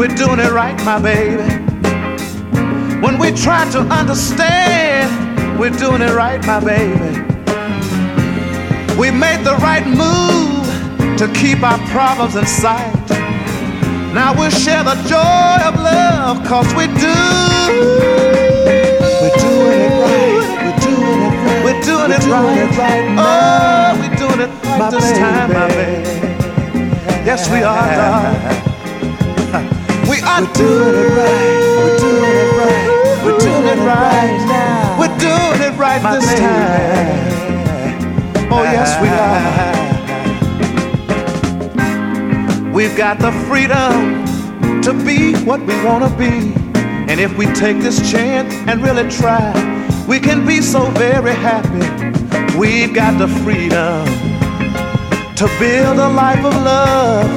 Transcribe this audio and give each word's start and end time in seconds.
we're 0.00 0.16
doing 0.16 0.40
it 0.40 0.50
right, 0.50 0.82
my 0.82 0.98
baby. 0.98 1.42
When 3.04 3.18
we 3.18 3.32
try 3.32 3.70
to 3.72 3.80
understand, 3.80 5.60
we're 5.60 5.76
doing 5.76 6.00
it 6.00 6.14
right, 6.14 6.40
my 6.46 6.58
baby. 6.58 7.20
We 8.98 9.10
made 9.10 9.44
the 9.44 9.56
right 9.60 9.86
move 9.86 10.64
to 11.18 11.30
keep 11.38 11.62
our 11.62 11.76
problems 11.88 12.34
in 12.34 12.46
sight. 12.46 13.10
Now 14.14 14.32
we'll 14.34 14.48
share 14.48 14.82
the 14.82 14.94
joy 15.04 15.68
of 15.68 15.74
love, 15.76 16.46
cause 16.48 16.72
we 16.72 16.86
do. 16.86 17.20
We're 19.20 19.36
doing 19.36 19.80
it 19.84 19.92
right. 20.00 20.40
We're 20.64 20.80
doing 20.80 21.20
it 21.28 21.34
right. 21.44 21.62
We're 21.62 21.82
doing 21.82 22.10
it 22.10 22.24
right. 22.24 22.78
right 22.78 23.04
oh, 23.20 24.00
we're 24.00 24.16
doing 24.16 24.40
it 24.48 24.64
right 24.64 24.78
my 24.78 24.90
this 24.92 25.04
baby. 25.04 25.18
time, 25.18 25.52
my 25.52 25.68
baby. 25.68 26.08
Yes, 27.22 27.50
we 27.50 27.62
are, 27.62 27.86
darling. 27.96 28.69
We 30.10 30.20
are 30.22 30.42
we're 30.42 30.52
doing 30.54 30.94
it 30.96 31.10
right. 31.14 31.60
We're 31.78 31.98
doing 31.98 32.34
it 32.34 32.50
right. 32.58 33.24
We're 33.24 33.38
doing 33.38 33.66
it 33.68 33.78
right 33.86 34.38
now. 34.48 34.98
We're 34.98 35.16
doing 35.18 35.60
it 35.62 35.78
right 35.78 36.02
my 36.02 36.16
this 36.16 36.26
baby. 36.26 36.40
time. 36.40 37.30
Oh, 38.52 38.64
yes, 38.64 38.98
we 39.00 39.08
are. 42.66 42.72
We've 42.74 42.96
got 42.96 43.20
the 43.20 43.30
freedom 43.46 44.24
to 44.82 44.92
be 45.04 45.36
what 45.44 45.60
we 45.60 45.80
want 45.84 46.02
to 46.02 46.10
be. 46.18 46.54
And 47.08 47.20
if 47.20 47.36
we 47.38 47.46
take 47.52 47.78
this 47.78 48.10
chance 48.10 48.52
and 48.68 48.82
really 48.82 49.08
try, 49.08 49.52
we 50.08 50.18
can 50.18 50.44
be 50.44 50.60
so 50.60 50.90
very 50.90 51.34
happy. 51.34 51.86
We've 52.58 52.92
got 52.92 53.16
the 53.16 53.28
freedom 53.44 54.06
to 55.36 55.48
build 55.60 55.98
a 56.00 56.08
life 56.08 56.44
of 56.44 56.54
love. 56.64 57.30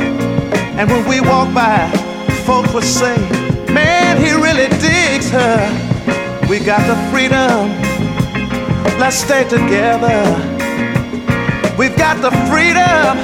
And 0.76 0.90
when 0.90 1.08
we 1.08 1.22
walk 1.22 1.54
by, 1.54 2.03
folks 2.46 2.74
will 2.74 2.82
say, 2.82 3.16
Man, 3.72 4.18
he 4.18 4.32
really 4.34 4.68
digs 4.80 5.30
her. 5.32 5.58
We 6.50 6.60
got 6.60 6.82
the 6.88 6.98
freedom. 7.12 7.72
Let's 9.00 9.18
stay 9.18 9.44
together. 9.48 10.20
We've 11.78 11.96
got 11.96 12.22
the 12.22 12.32
freedom. 12.50 13.18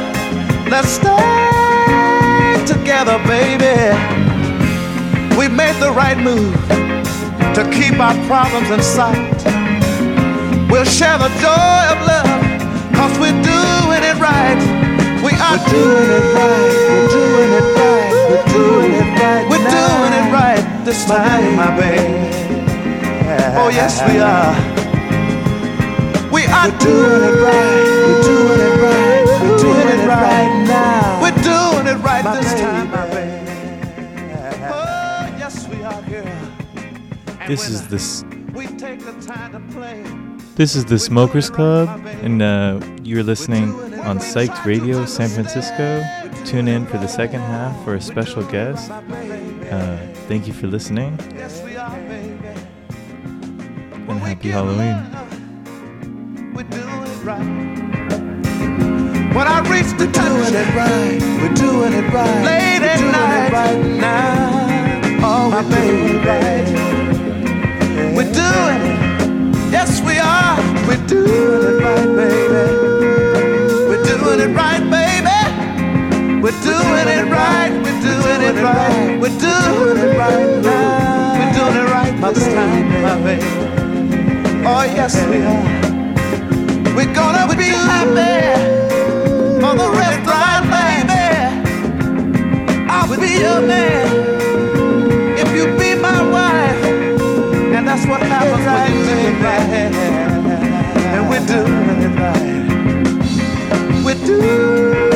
Let's 0.72 0.90
stay 0.90 2.66
together, 2.66 3.18
baby. 3.28 3.76
We 5.38 5.48
made 5.48 5.76
the 5.80 5.92
right 5.92 6.18
move 6.18 6.56
to 7.56 7.70
keep 7.72 8.00
our 8.00 8.16
problems 8.28 8.70
in 8.70 8.82
sight. 8.82 9.40
We'll 10.72 10.86
share 10.86 11.18
the 11.18 11.32
joy 11.44 11.82
of 11.94 12.00
love, 12.08 12.40
cause 12.96 13.14
we're 13.20 13.42
doing 13.44 14.04
it 14.12 14.18
right. 14.20 14.60
We 15.24 15.32
are 15.34 15.58
we're 15.58 15.70
doing 15.72 16.10
it 16.18 16.26
right. 16.36 16.74
We're 16.90 17.08
doing 17.10 17.52
it 17.52 17.78
right. 17.78 17.99
We're 18.30 18.46
doing 18.46 18.92
it 18.94 19.10
right. 19.20 19.50
We're 19.50 19.58
now. 19.58 19.74
doing 19.74 20.14
it 20.14 20.32
right 20.32 20.86
this 20.86 21.04
time, 21.06 21.56
my 21.56 21.76
baby. 21.76 22.30
Oh, 23.58 23.70
yes, 23.70 24.00
we 24.08 24.20
are. 24.20 24.54
We 26.32 26.46
are 26.46 26.70
we're 26.70 26.78
doing 26.78 27.24
it 27.24 27.42
right. 27.42 27.86
We're 28.06 28.22
doing 28.22 28.60
it 28.62 28.76
right. 28.86 29.26
We're 29.42 29.58
doing 29.58 29.88
it 29.88 30.08
right 30.08 30.66
now. 30.68 31.22
We're 31.24 31.42
doing 31.42 31.88
it 31.88 31.98
right 32.04 32.24
my 32.24 32.36
this 32.36 32.54
baby. 32.54 32.62
time, 32.62 32.92
my 32.92 33.08
baby. 33.10 33.52
Oh, 34.72 35.36
yes, 35.40 35.68
we 35.68 35.84
are, 35.84 36.02
girl. 36.04 37.48
This 37.48 37.68
is 37.68 37.88
this. 37.88 38.24
This 40.56 40.76
is 40.76 40.86
the 40.86 41.00
Smokers 41.00 41.50
Club, 41.50 42.06
and 42.22 42.44
uh, 42.44 42.80
you're 43.02 43.24
listening 43.24 43.74
on 44.02 44.20
Psyched 44.20 44.66
Radio 44.66 45.06
San 45.06 45.30
Francisco. 45.30 46.29
Tune 46.50 46.68
in 46.68 46.88
for 46.88 46.98
the 46.98 47.08
second 47.08 47.42
half 47.42 47.84
for 47.84 47.94
a 47.94 48.02
special 48.02 48.42
guest. 48.42 48.90
Uh, 48.90 49.98
thank 50.28 50.48
you 50.48 50.54
for 50.54 50.66
listening. 50.66 51.16
And 54.10 54.20
happy 54.20 54.50
Halloween. 54.50 54.96
When 59.36 59.46
I 59.46 59.60
reach 59.70 59.92
the 60.00 60.08
doing 60.08 60.56
it 60.56 60.74
right, 60.74 61.22
we're 61.40 61.54
doing 61.54 61.94
it 61.94 62.12
right. 62.12 62.44
Late 62.44 62.82
at 62.82 63.00
night, 63.12 63.52
right 63.54 63.86
now. 63.86 65.20
Oh, 65.22 65.52
my 65.52 65.62
baby, 65.70 66.18
we're 68.16 68.34
doing 68.34 68.82
it. 68.90 69.72
Yes, 69.72 70.02
we 70.02 70.18
are. 70.18 70.58
We're 70.88 71.06
doing 71.06 71.62
it 71.62 71.84
right, 71.84 72.08
baby. 72.16 72.74
We're 73.88 74.04
doing 74.04 74.40
it 74.40 74.56
right, 74.56 74.80
baby. 74.80 74.89
We're 76.50 76.64
doing 76.64 77.08
it 77.08 77.30
right. 77.30 77.70
We're 77.70 78.02
doing 78.02 78.42
it 78.42 78.58
right. 78.60 79.22
We're 79.22 79.38
doing 79.38 79.98
it 80.02 80.18
right 80.18 80.58
now. 80.64 81.38
We're 81.38 81.54
doing 81.54 81.78
it 81.78 81.88
right 81.92 82.34
this 82.34 82.48
time, 82.48 82.90
my 83.04 83.22
baby. 83.22 83.46
Oh, 84.66 84.82
yes, 84.82 85.14
we 85.30 85.44
are. 85.46 86.96
We're 86.96 87.14
gonna 87.14 87.46
be 87.56 87.70
happy 87.70 88.50
for 89.62 89.76
the 89.78 89.90
of 90.18 90.26
our 90.26 90.62
baby. 90.74 91.30
I'll 92.90 93.06
be 93.16 93.32
your 93.46 93.62
man 93.62 94.10
if 95.38 95.50
you 95.56 95.66
be 95.78 95.94
my 96.02 96.20
wife, 96.32 96.84
and 97.76 97.88
that's 97.88 98.08
what 98.08 98.24
happens 98.24 98.66
when 99.06 99.18
you 99.24 99.38
and 101.14 101.30
we're 101.30 101.46
doing 101.46 102.02
it 102.02 102.14
right. 102.18 104.04
We're 104.04 104.26
doing. 104.26 105.09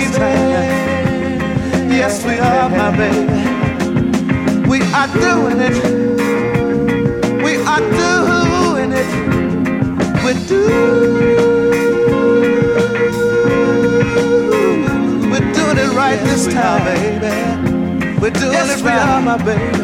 This 0.00 0.16
time. 0.16 1.90
Yes, 1.90 2.24
we 2.24 2.38
are, 2.38 2.68
my 2.68 2.90
baby. 2.96 3.40
We 4.68 4.80
are 4.92 5.08
doing 5.08 5.60
it. 5.60 5.76
We 7.44 7.56
are 7.72 7.84
doing 8.00 8.92
it. 8.92 9.10
We're 10.24 10.46
doing. 10.48 11.30
It 15.72 15.92
right 15.92 16.18
this 16.24 16.52
time, 16.52 16.84
baby. 16.84 18.20
We're 18.20 18.30
doing 18.30 18.52
yes, 18.52 18.80
it 18.80 18.84
right. 18.84 18.92
we 18.92 19.00
are, 19.00 19.22
my 19.22 19.36
baby. 19.38 19.78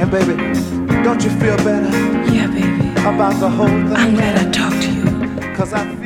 And 0.00 0.10
baby, 0.10 0.36
don't 1.02 1.22
you 1.22 1.30
feel 1.30 1.56
better? 1.58 1.90
Yeah, 2.32 2.46
baby. 2.46 2.90
About 3.00 3.34
the 3.40 3.50
whole 3.50 3.66
thing. 3.66 3.92
I'm 3.92 4.14
glad 4.14 4.38
I 4.38 4.50
talked 4.52 4.80
to 4.82 4.90
you. 4.92 5.56
Cause 5.56 5.72
I 5.72 5.97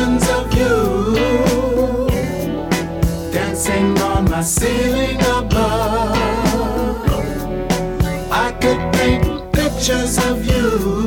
visions 0.00 0.28
of 0.30 0.54
you 0.54 2.08
dancing 3.32 3.98
on 3.98 4.24
my 4.30 4.42
ceiling 4.42 5.20
above. 5.20 6.16
I 8.30 8.52
could 8.60 8.92
paint 8.94 9.52
pictures 9.52 10.18
of 10.18 10.44
you. 10.44 10.99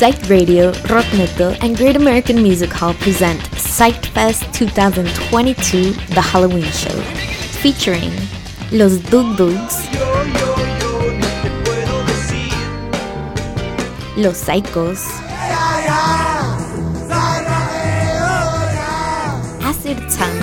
Psyched 0.00 0.30
Radio, 0.30 0.72
Rock 0.88 1.04
Metal, 1.12 1.54
and 1.60 1.76
Great 1.76 1.94
American 1.94 2.42
Music 2.42 2.72
Hall 2.72 2.94
present 2.94 3.38
Psyched 3.50 4.06
Fest 4.06 4.50
2022, 4.54 5.92
the 6.14 6.22
Halloween 6.22 6.64
show, 6.72 6.98
featuring 7.60 8.10
Los 8.72 8.96
Dug 9.10 9.36
Dugs, 9.36 9.76
Los 14.16 14.42
Psychos, 14.42 15.04
Acid 19.60 19.98
Tongue, 20.08 20.40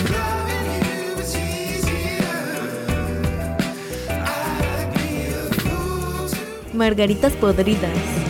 Margaritas 6.74 7.36
Podridas, 7.38 8.27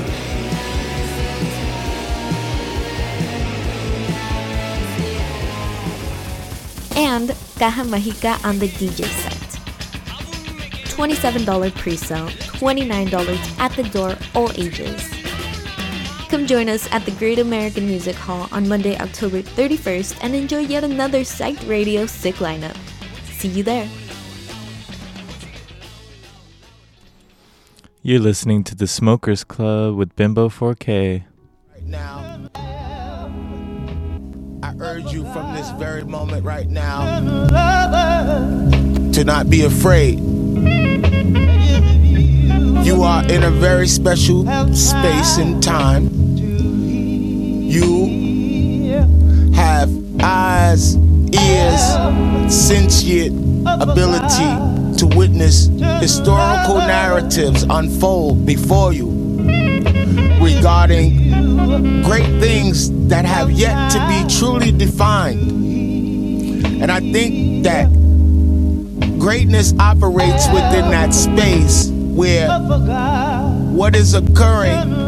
and 7.08 7.30
Caja 7.58 7.84
Mágica 7.84 8.44
on 8.44 8.60
the 8.60 8.68
DJ 8.68 9.06
set. 9.06 9.48
$27 10.92 11.74
pre-sale, 11.76 12.28
$29 12.28 13.60
at 13.60 13.72
the 13.74 13.84
door, 13.84 14.18
all 14.36 14.52
ages. 14.60 15.10
Come 16.30 16.46
join 16.46 16.68
us 16.68 16.92
at 16.92 17.06
the 17.06 17.12
Great 17.12 17.40
American 17.40 17.88
Music 17.88 18.16
Hall 18.16 18.50
on 18.52 18.68
Monday, 18.68 18.98
October 18.98 19.42
31st 19.42 20.18
and 20.22 20.36
enjoy 20.36 20.60
yet 20.60 20.84
another 20.84 21.22
Psyched 21.22 21.70
Radio 21.70 22.06
Sick 22.06 22.36
lineup. 22.36 22.76
See 23.24 23.48
you 23.48 23.64
there. 23.64 23.88
You're 28.02 28.20
listening 28.20 28.64
to 28.66 28.76
the 28.76 28.88
Smokers 28.88 29.46
Club 29.46 29.96
with 29.96 30.16
Bimbo 30.18 30.50
4K. 30.50 31.24
right 31.74 31.84
now. 31.86 32.17
Urge 34.80 35.12
you 35.12 35.24
from 35.34 35.56
this 35.56 35.72
very 35.72 36.04
moment 36.04 36.46
right 36.46 36.70
now 36.70 37.20
to 39.12 39.24
not 39.24 39.50
be 39.50 39.64
afraid. 39.64 40.20
You 42.86 43.02
are 43.02 43.24
in 43.28 43.44
a 43.44 43.50
very 43.50 43.88
special 43.88 44.46
space 44.76 45.38
and 45.40 45.64
time. 45.64 46.10
You 47.68 48.06
have 49.56 49.90
eyes, 50.22 50.96
ears, 50.96 51.82
sentient 52.54 53.68
ability 53.68 54.98
to 55.00 55.08
witness 55.18 55.70
historical 56.00 56.78
narratives 56.78 57.64
unfold 57.68 58.46
before 58.46 58.94
you 58.94 59.17
regarding 60.40 62.04
great 62.04 62.40
things 62.40 62.90
that 63.08 63.26
have 63.26 63.52
yet 63.52 63.92
to 63.92 64.00
be 64.08 64.24
truly 64.38 64.72
defined. 64.72 65.52
And 66.82 66.92
I 66.92 67.00
think 67.00 67.64
that 67.64 67.90
greatness 69.20 69.74
operates 69.80 70.48
within 70.48 70.90
that 70.92 71.14
space 71.14 71.90
where 71.90 72.48
what 73.72 73.96
is 73.96 74.14
occurring 74.14 75.08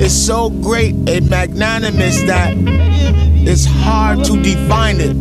is 0.00 0.26
so 0.26 0.50
great 0.50 0.94
and 1.08 1.30
magnanimous 1.30 2.22
that 2.22 2.54
it's 2.56 3.64
hard 3.64 4.24
to 4.24 4.42
define 4.42 4.96
it. 5.00 5.14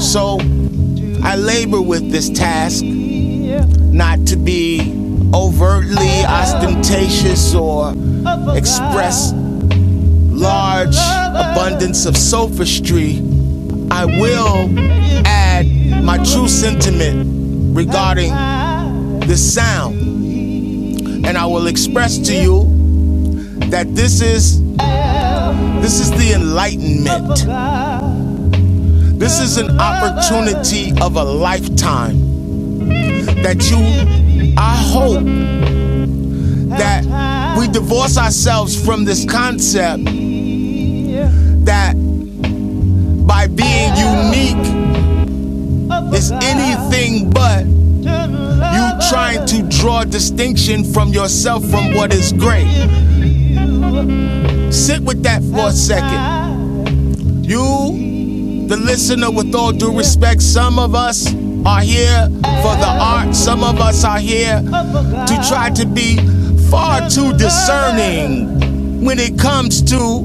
So 0.00 0.38
I 1.22 1.36
labor 1.36 1.80
with 1.80 2.10
this 2.10 2.28
task 2.30 2.84
not 2.84 4.26
to 4.26 4.36
be 4.36 4.80
overtly 5.34 6.24
ostentatious 6.24 7.54
or 7.54 7.94
express 8.54 9.32
large 9.34 10.96
abundance 10.96 12.06
of 12.06 12.16
sophistry, 12.16 13.18
I 13.90 14.04
will 14.04 14.78
add 15.26 15.66
my 16.02 16.18
true 16.18 16.48
sentiment 16.48 17.76
regarding 17.76 18.30
the 19.26 19.36
sound. 19.36 20.00
And 21.24 21.38
I 21.38 21.46
will 21.46 21.68
express 21.68 22.18
to 22.18 22.34
you 22.34 22.64
that 23.70 23.94
this 23.94 24.20
is 24.20 24.60
this 25.80 26.00
is 26.00 26.10
the 26.10 26.32
enlightenment. 26.34 27.46
This 29.18 29.40
is 29.40 29.56
an 29.56 29.78
opportunity 29.80 30.92
of 31.00 31.16
a 31.16 31.22
lifetime 31.22 32.18
that 33.42 33.70
you 33.70 34.21
I 34.56 34.76
hope 34.76 35.24
that 36.78 37.04
we 37.58 37.68
divorce 37.68 38.16
ourselves 38.16 38.74
from 38.82 39.04
this 39.04 39.24
concept 39.24 40.04
that 41.64 41.94
by 43.26 43.46
being 43.46 43.94
unique 43.96 44.66
is 46.14 46.32
anything 46.32 47.30
but 47.30 47.64
you 47.64 49.08
trying 49.08 49.46
to 49.46 49.62
draw 49.68 50.04
distinction 50.04 50.84
from 50.84 51.10
yourself 51.10 51.64
from 51.70 51.94
what 51.94 52.12
is 52.12 52.32
great. 52.32 52.66
Sit 54.72 55.02
with 55.02 55.22
that 55.22 55.42
for 55.52 55.68
a 55.68 55.72
second. 55.72 57.44
You, 57.44 58.66
the 58.68 58.76
listener, 58.76 59.30
with 59.30 59.54
all 59.54 59.72
due 59.72 59.96
respect, 59.96 60.40
some 60.42 60.78
of 60.78 60.94
us 60.94 61.30
are 61.64 61.80
here 61.80 62.26
for 62.62 62.74
the 62.76 62.88
art, 62.88 63.34
some 63.34 63.62
of 63.62 63.80
us 63.80 64.04
are 64.04 64.18
here 64.18 64.60
to 64.60 65.44
try 65.48 65.70
to 65.70 65.86
be 65.86 66.16
far 66.70 67.08
too 67.08 67.32
discerning 67.34 69.04
when 69.04 69.18
it 69.18 69.38
comes 69.38 69.82
to 69.82 70.24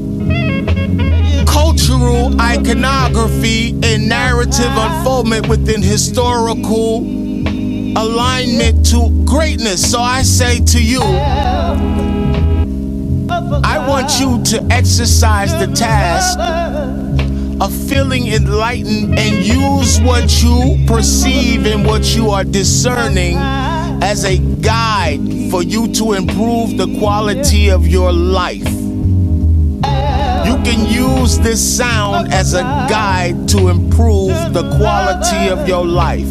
cultural 1.47 2.39
iconography 2.41 3.71
and 3.83 4.07
narrative 4.07 4.71
unfoldment 4.75 5.47
within 5.47 5.81
historical 5.81 6.99
alignment 7.97 8.85
to 8.85 9.09
greatness. 9.25 9.91
So 9.91 9.99
I 9.99 10.23
say 10.23 10.59
to 10.59 10.83
you, 10.83 11.01
I 13.63 13.85
want 13.87 14.19
you 14.19 14.41
to 14.57 14.67
exercise 14.71 15.51
the 15.51 15.67
task 15.75 16.37
of 17.59 17.73
feeling 17.89 18.27
enlightened 18.27 19.17
and 19.17 19.45
use 19.45 19.99
what 20.01 20.43
you 20.43 20.83
perceive 20.85 21.65
and 21.65 21.85
what 21.85 22.15
you 22.15 22.29
are 22.29 22.43
discerning 22.43 23.35
as 23.37 24.23
a 24.25 24.37
guide 24.37 25.19
for 25.49 25.63
you 25.63 25.87
to 25.93 26.13
improve 26.13 26.77
the 26.77 26.87
quality 26.99 27.69
of 27.69 27.87
your 27.87 28.13
life. 28.13 28.67
You 30.47 30.55
can 30.63 30.85
use 30.87 31.39
this 31.39 31.77
sound 31.77 32.31
as 32.31 32.53
a 32.53 32.61
guide 32.61 33.49
to 33.49 33.69
improve 33.69 34.53
the 34.53 34.77
quality 34.77 35.49
of 35.49 35.67
your 35.67 35.85
life, 35.85 36.29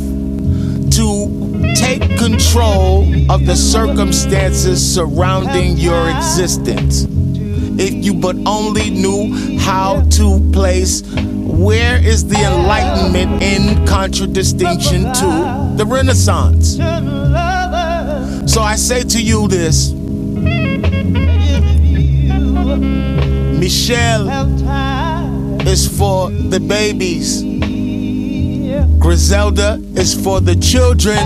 to 0.92 1.74
take 1.74 2.16
control 2.18 3.02
of 3.30 3.46
the 3.46 3.56
circumstances 3.56 4.94
surrounding 4.94 5.76
your 5.76 6.08
existence. 6.10 7.06
If 7.78 7.92
you 8.04 8.14
but 8.14 8.36
only 8.46 8.90
knew 8.90 9.58
how 9.58 10.02
to 10.12 10.50
place 10.52 11.02
where 11.56 11.96
is 11.96 12.26
the 12.26 12.36
enlightenment 12.36 13.42
in 13.42 13.86
contradistinction 13.86 15.02
to 15.02 15.74
the 15.76 15.84
Renaissance. 15.86 16.76
So 18.52 18.62
I 18.62 18.76
say 18.76 19.02
to 19.02 19.22
you 19.22 19.48
this 19.48 19.92
Michelle 23.58 24.28
is 25.66 25.98
for 25.98 26.30
the 26.30 26.60
babies. 26.60 27.42
Griselda 28.98 29.80
is 29.94 30.14
for 30.14 30.40
the 30.40 30.56
children. 30.56 31.18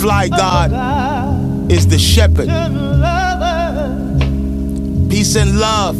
Fly 0.00 0.28
God 0.28 1.70
is 1.70 1.86
the 1.86 1.98
shepherd. 1.98 2.48
Peace 5.12 5.36
and 5.36 5.58
love. 5.60 5.94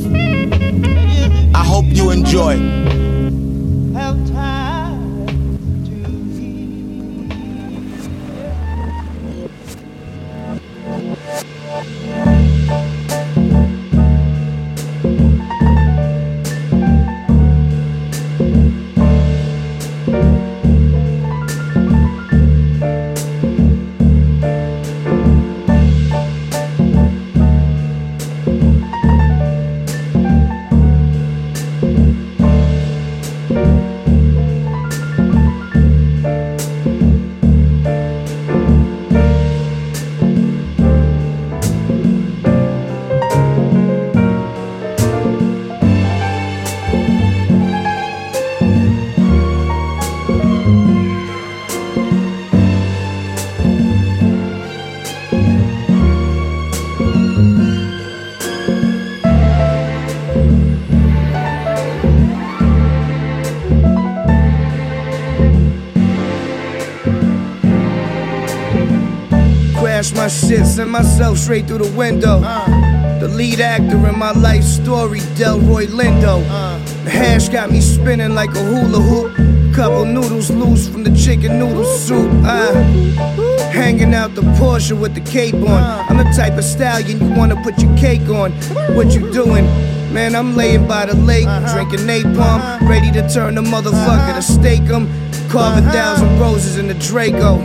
I 1.54 1.62
hope 1.62 1.84
you 1.90 2.12
enjoy. 2.12 2.91
Send 70.72 70.90
myself 70.90 71.36
straight 71.36 71.66
through 71.66 71.78
the 71.78 71.96
window. 71.96 72.40
Uh. 72.42 73.18
The 73.20 73.28
lead 73.28 73.60
actor 73.60 74.08
in 74.08 74.18
my 74.18 74.32
life 74.32 74.64
story, 74.64 75.20
Delroy 75.36 75.86
Lindo. 75.86 76.42
Uh. 76.48 76.78
The 77.04 77.10
hash 77.10 77.50
got 77.50 77.70
me 77.70 77.80
spinning 77.80 78.34
like 78.34 78.50
a 78.50 78.64
hula 78.64 79.00
hoop. 79.00 79.74
Couple 79.74 80.06
noodles 80.06 80.50
loose 80.50 80.88
from 80.88 81.04
the 81.04 81.14
chicken 81.14 81.58
noodle 81.58 81.84
soup. 81.84 82.30
Uh, 82.44 82.72
hanging 83.70 84.14
out 84.14 84.34
the 84.34 84.42
Porsche 84.58 84.98
with 84.98 85.14
the 85.14 85.20
cape 85.20 85.54
on. 85.54 85.68
Uh. 85.68 86.06
I'm 86.08 86.16
the 86.16 86.32
type 86.34 86.54
of 86.54 86.64
stallion 86.64 87.20
you 87.20 87.38
wanna 87.38 87.62
put 87.62 87.78
your 87.78 87.94
cake 87.98 88.28
on. 88.30 88.52
What 88.96 89.14
you 89.14 89.30
doing? 89.30 89.66
Man, 90.12 90.34
I'm 90.34 90.56
laying 90.56 90.88
by 90.88 91.06
the 91.06 91.16
lake, 91.16 91.46
uh-huh. 91.46 91.74
drinking 91.74 92.06
napalm, 92.06 92.60
uh-huh. 92.60 92.86
ready 92.86 93.10
to 93.12 93.28
turn 93.28 93.56
the 93.56 93.62
motherfucker 93.62 94.32
uh-huh. 94.32 94.36
to 94.36 94.42
stake 94.42 94.88
'em. 94.90 95.06
Carve 95.50 95.84
a 95.84 95.90
thousand 95.90 96.40
roses 96.40 96.78
in 96.78 96.86
the 96.88 96.94
Draco. 96.94 97.60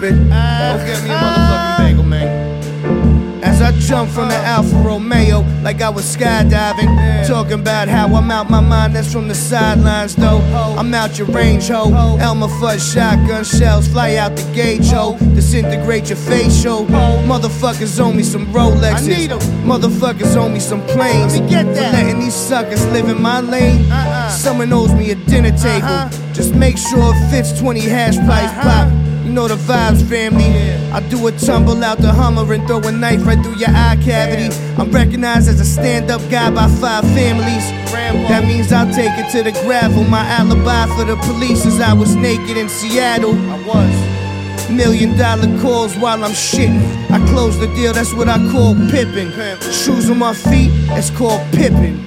Stupid. 0.00 0.16
Don't 0.16 0.86
get 0.86 1.04
me 1.04 1.10
a 1.10 1.12
motherfucking 1.12 1.78
bagel, 1.78 2.04
man. 2.04 3.44
As 3.44 3.60
I 3.60 3.72
jump 3.80 4.10
from 4.10 4.28
the 4.28 4.34
Alfa 4.34 4.76
Romeo 4.76 5.40
like 5.62 5.82
I 5.82 5.90
was 5.90 6.04
skydiving, 6.16 7.28
talking 7.28 7.60
about 7.60 7.88
how 7.88 8.06
I'm 8.14 8.30
out 8.30 8.48
my 8.48 8.60
mind. 8.60 8.96
That's 8.96 9.12
from 9.12 9.28
the 9.28 9.34
sidelines, 9.34 10.16
though. 10.16 10.38
I'm 10.78 10.94
out 10.94 11.18
your 11.18 11.26
range, 11.26 11.68
ho. 11.68 12.16
Elmer 12.18 12.46
Fudd 12.46 12.80
shotgun 12.80 13.44
shells 13.44 13.88
fly 13.88 14.16
out 14.16 14.36
the 14.36 14.52
gauge, 14.54 14.88
ho. 14.88 15.18
Disintegrate 15.34 16.08
your 16.08 16.16
face, 16.16 16.56
facial. 16.56 16.86
Motherfuckers 16.86 18.00
owe 18.00 18.10
me 18.10 18.22
some 18.22 18.46
Rolexes. 18.54 19.28
Motherfuckers 19.64 20.34
owe 20.34 20.48
me 20.48 20.60
some 20.60 20.80
planes. 20.86 21.38
get 21.40 21.66
For 21.66 21.72
letting 21.74 22.20
these 22.20 22.34
suckers 22.34 22.86
live 22.86 23.10
in 23.10 23.20
my 23.20 23.40
lane. 23.40 23.92
Uh-uh. 23.92 24.30
Someone 24.30 24.72
owes 24.72 24.94
me 24.94 25.10
a 25.10 25.14
dinner 25.14 25.54
table. 25.58 25.88
Uh-huh. 25.88 26.32
Just 26.32 26.54
make 26.54 26.78
sure 26.78 27.12
it 27.14 27.30
fits 27.30 27.58
20 27.60 27.80
hash 27.80 28.16
pipes 28.16 28.52
uh-huh. 28.52 28.62
pop. 28.62 28.99
Know 29.30 29.46
the 29.46 29.54
vibes, 29.54 30.02
family. 30.08 30.50
I 30.90 30.98
do 31.08 31.24
a 31.28 31.30
tumble 31.30 31.84
out 31.84 31.98
the 31.98 32.12
Hummer 32.12 32.52
and 32.52 32.66
throw 32.66 32.80
a 32.80 32.90
knife 32.90 33.24
right 33.24 33.40
through 33.40 33.54
your 33.54 33.68
eye 33.70 33.96
cavity. 34.02 34.52
I'm 34.76 34.90
recognized 34.90 35.48
as 35.48 35.60
a 35.60 35.64
stand 35.64 36.10
up 36.10 36.20
guy 36.28 36.50
by 36.50 36.66
five 36.66 37.04
families. 37.14 37.70
That 38.28 38.42
means 38.44 38.72
I'll 38.72 38.92
take 38.92 39.12
it 39.16 39.30
to 39.30 39.44
the 39.44 39.52
gravel. 39.62 40.02
My 40.02 40.26
alibi 40.26 40.86
for 40.96 41.04
the 41.04 41.14
police 41.28 41.64
is 41.64 41.80
I 41.80 41.92
was 41.92 42.16
naked 42.16 42.56
in 42.56 42.68
Seattle. 42.68 43.36
I 43.50 43.64
was. 43.64 44.68
Million 44.68 45.16
dollar 45.16 45.46
calls 45.60 45.96
while 45.96 46.24
I'm 46.24 46.32
shitting. 46.32 46.82
I 47.10 47.24
close 47.30 47.56
the 47.56 47.68
deal, 47.68 47.92
that's 47.92 48.12
what 48.12 48.28
I 48.28 48.38
call 48.50 48.74
pippin'. 48.90 49.30
Shoes 49.72 50.10
on 50.10 50.18
my 50.18 50.34
feet, 50.34 50.72
it's 50.98 51.10
called 51.10 51.40
pippin'. 51.52 52.00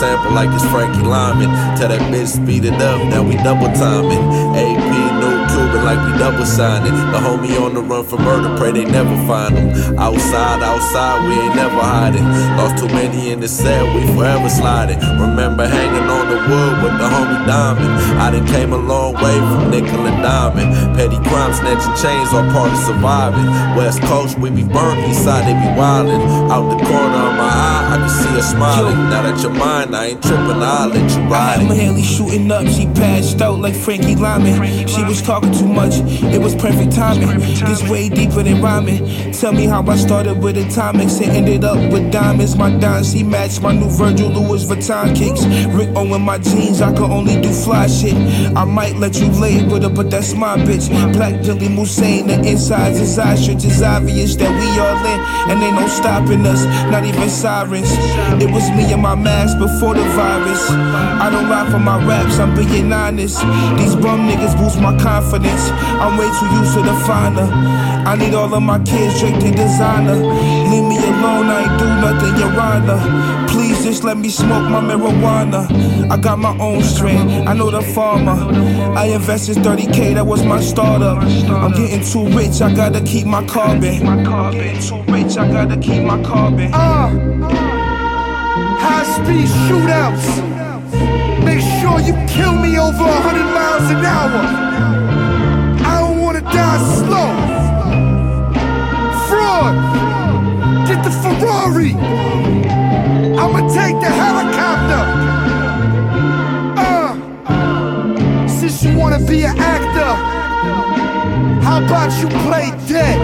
Sample 0.00 0.32
like 0.32 0.48
it's 0.54 0.64
Frankie 0.72 1.02
Lymon. 1.02 1.52
Tell 1.76 1.90
that 1.92 2.00
bitch 2.10 2.28
speed 2.28 2.64
it 2.64 2.72
up, 2.80 3.04
now 3.12 3.22
we 3.22 3.36
double 3.36 3.68
timing. 3.76 4.24
AP 4.56 4.89
Cuban 5.70 5.84
like 5.84 6.12
we 6.12 6.18
double 6.18 6.44
signing. 6.44 6.92
The 6.92 7.18
homie 7.18 7.60
on 7.60 7.74
the 7.74 7.80
run 7.80 8.04
for 8.04 8.18
murder, 8.18 8.56
pray 8.56 8.72
they 8.72 8.84
never 8.84 9.14
find 9.26 9.56
him. 9.56 9.98
Outside, 9.98 10.62
outside, 10.62 11.26
we 11.26 11.34
ain't 11.34 11.54
never 11.54 11.80
hiding. 11.80 12.24
Lost 12.56 12.78
too 12.78 12.88
many 12.88 13.30
in 13.30 13.40
the 13.40 13.48
cell, 13.48 13.86
we 13.94 14.06
forever 14.14 14.48
sliding. 14.48 14.98
Remember 14.98 15.66
hanging 15.66 16.08
on 16.08 16.28
the 16.28 16.38
wood 16.48 16.82
with 16.82 16.98
the 16.98 17.06
homie 17.06 17.46
Diamond. 17.46 17.90
I 18.20 18.30
done 18.30 18.46
came 18.46 18.72
a 18.72 18.76
long 18.76 19.14
way 19.14 19.38
from 19.38 19.70
nickel 19.70 20.06
and 20.06 20.22
diamond. 20.22 20.96
Petty 20.96 21.16
crime, 21.28 21.52
snatching 21.54 21.96
chains 22.02 22.28
are 22.34 22.46
part 22.52 22.72
of 22.72 22.78
surviving. 22.78 23.46
West 23.76 24.02
Coast, 24.02 24.38
we 24.38 24.50
be 24.50 24.64
burnt, 24.64 24.98
east 25.08 25.24
side, 25.24 25.46
they 25.46 25.54
be 25.54 25.70
wildin'. 25.78 26.20
Out 26.50 26.68
the 26.70 26.84
corner 26.84 27.20
of 27.30 27.34
my 27.38 27.50
eye, 27.50 27.94
I 27.94 27.96
can 27.98 28.08
see 28.08 28.34
her 28.34 28.42
smiling. 28.42 28.96
Now 29.10 29.22
that 29.22 29.40
you're 29.42 29.52
mine, 29.52 29.94
I 29.94 30.06
ain't 30.06 30.22
tripping, 30.22 30.62
I'll 30.62 30.88
let 30.88 31.10
you 31.16 31.22
ride 31.28 31.62
it. 31.62 31.76
Haley 31.76 32.02
shooting 32.02 32.50
up, 32.50 32.66
she 32.66 32.86
passed 32.86 33.40
out 33.40 33.60
like 33.60 33.74
Frankie 33.74 34.16
Lymon. 34.16 34.86
She 34.88 35.02
was 35.04 35.22
talking 35.22 35.52
too 35.60 35.68
much, 35.68 35.94
it 36.32 36.40
was 36.40 36.54
perfect 36.54 36.92
timing. 36.92 37.28
Gets 37.38 37.82
way 37.88 38.08
deeper 38.08 38.42
than 38.42 38.62
rhyming. 38.62 39.32
Tell 39.32 39.52
me 39.52 39.66
how 39.66 39.82
I 39.86 39.96
started 39.96 40.42
with 40.42 40.56
atomics 40.56 41.20
and 41.20 41.30
ended 41.32 41.64
up 41.64 41.78
with 41.92 42.10
diamonds. 42.10 42.56
My 42.56 42.70
dimes, 42.70 43.12
he 43.12 43.22
matched 43.22 43.60
my 43.60 43.72
new 43.72 43.90
Virgil 43.90 44.30
Louis 44.30 44.64
Vuitton 44.64 45.14
kicks. 45.14 45.44
Rick 45.74 45.90
Owen, 45.94 46.22
my 46.22 46.38
jeans, 46.38 46.80
I 46.80 46.92
could 46.92 47.10
only 47.10 47.40
do 47.40 47.52
fly 47.52 47.86
shit. 47.86 48.14
I 48.56 48.64
might 48.64 48.96
let 48.96 49.20
you 49.20 49.28
lay 49.28 49.62
with 49.64 49.82
her, 49.82 49.90
but 49.90 50.10
that's 50.10 50.34
my 50.34 50.56
bitch. 50.56 50.88
Black 51.12 51.42
Dilly 51.42 51.68
Mulsanne, 51.68 52.26
the 52.26 52.36
insides 52.48 52.98
is 52.98 53.18
ostrich. 53.18 53.64
It's 53.64 53.82
obvious 53.82 54.36
that 54.36 54.50
we 54.50 54.66
all 54.80 55.04
in, 55.12 55.20
and 55.50 55.62
ain't 55.62 55.74
no 55.74 55.86
stopping 55.88 56.46
us, 56.46 56.64
not 56.90 57.04
even 57.04 57.28
sirens. 57.28 57.90
It 58.42 58.50
was 58.50 58.70
me 58.70 58.92
and 58.92 59.02
my 59.02 59.14
mask 59.14 59.58
before 59.58 59.94
the 59.94 60.04
virus. 60.16 60.70
I 60.70 61.28
don't 61.30 61.48
lie 61.50 61.68
for 61.70 61.78
my 61.78 62.02
raps, 62.06 62.38
I'm 62.38 62.54
being 62.54 62.92
honest. 62.92 63.40
These 63.76 63.96
bum 63.96 64.28
niggas 64.28 64.56
boost 64.56 64.80
my 64.80 64.96
confidence. 64.98 65.49
I'm 66.00 66.16
way 66.16 66.28
too 66.38 66.46
used 66.58 66.74
to 66.74 66.82
the 66.82 66.94
finer. 67.06 67.48
I 68.06 68.16
need 68.16 68.34
all 68.34 68.52
of 68.54 68.62
my 68.62 68.78
kids 68.84 69.20
drinking 69.20 69.54
designer. 69.54 70.16
Leave 70.16 70.84
me 70.84 70.96
alone, 70.96 71.46
I 71.46 71.60
ain't 71.62 71.78
do 71.78 71.86
nothing, 71.86 72.36
Your 72.38 72.58
Honor. 72.58 73.48
Please 73.48 73.84
just 73.84 74.02
let 74.04 74.16
me 74.16 74.30
smoke 74.30 74.68
my 74.70 74.80
marijuana. 74.80 76.10
I 76.10 76.16
got 76.16 76.38
my 76.38 76.56
own 76.58 76.82
strain, 76.82 77.46
I 77.46 77.52
know 77.52 77.70
the 77.70 77.82
farmer. 77.82 78.38
I 78.96 79.06
invested 79.06 79.58
30k, 79.58 80.14
that 80.14 80.26
was 80.26 80.42
my 80.44 80.60
startup. 80.60 81.18
I'm 81.18 81.72
getting 81.72 82.02
too 82.02 82.26
rich, 82.36 82.60
I 82.60 82.74
gotta 82.74 83.00
keep 83.02 83.26
my 83.26 83.44
carbon. 83.44 84.06
I'm 84.06 84.52
getting 84.52 84.80
too 84.80 85.02
rich, 85.12 85.36
I 85.36 85.50
gotta 85.50 85.76
keep 85.76 86.02
my 86.02 86.22
carbon. 86.22 86.72
Uh, 86.72 87.08
high 88.80 89.04
speed 89.04 89.46
shootouts. 89.68 90.50
Make 91.44 91.60
sure 91.80 92.00
you 92.00 92.14
kill 92.26 92.54
me 92.54 92.78
over 92.78 93.02
a 93.02 93.20
hundred 93.20 93.44
miles 93.44 93.90
an 93.90 94.04
hour. 94.04 94.99
Slow. 96.78 97.30
Fraud. 99.28 99.74
Get 100.86 101.02
the 101.02 101.10
Ferrari. 101.10 101.94
I'ma 103.40 103.60
take 103.74 103.98
the 104.00 104.10
helicopter. 104.22 105.02
Uh. 106.78 108.46
Since 108.46 108.84
you 108.84 108.96
wanna 108.96 109.18
be 109.18 109.42
an 109.42 109.58
actor, 109.58 110.14
how 111.64 111.84
about 111.84 112.12
you 112.20 112.28
play 112.46 112.70
dead 112.86 113.18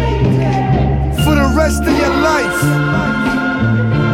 for 1.25 1.35
the 1.35 1.55
rest 1.57 1.83
of 1.83 1.97
your 1.97 2.15
life? 2.33 2.63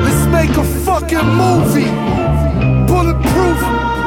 Let's 0.04 0.26
make 0.26 0.56
a 0.58 0.64
fucking 0.84 1.28
movie. 1.42 1.90
Bulletproof, 2.86 3.60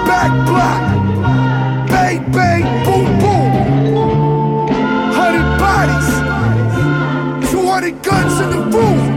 back 0.05 0.31
block. 0.47 1.87
Bang, 1.89 2.31
bang, 2.31 2.85
boom. 2.85 3.14
Guns 7.91 8.39
in 8.39 8.49
the 8.49 8.77
room. 8.77 9.14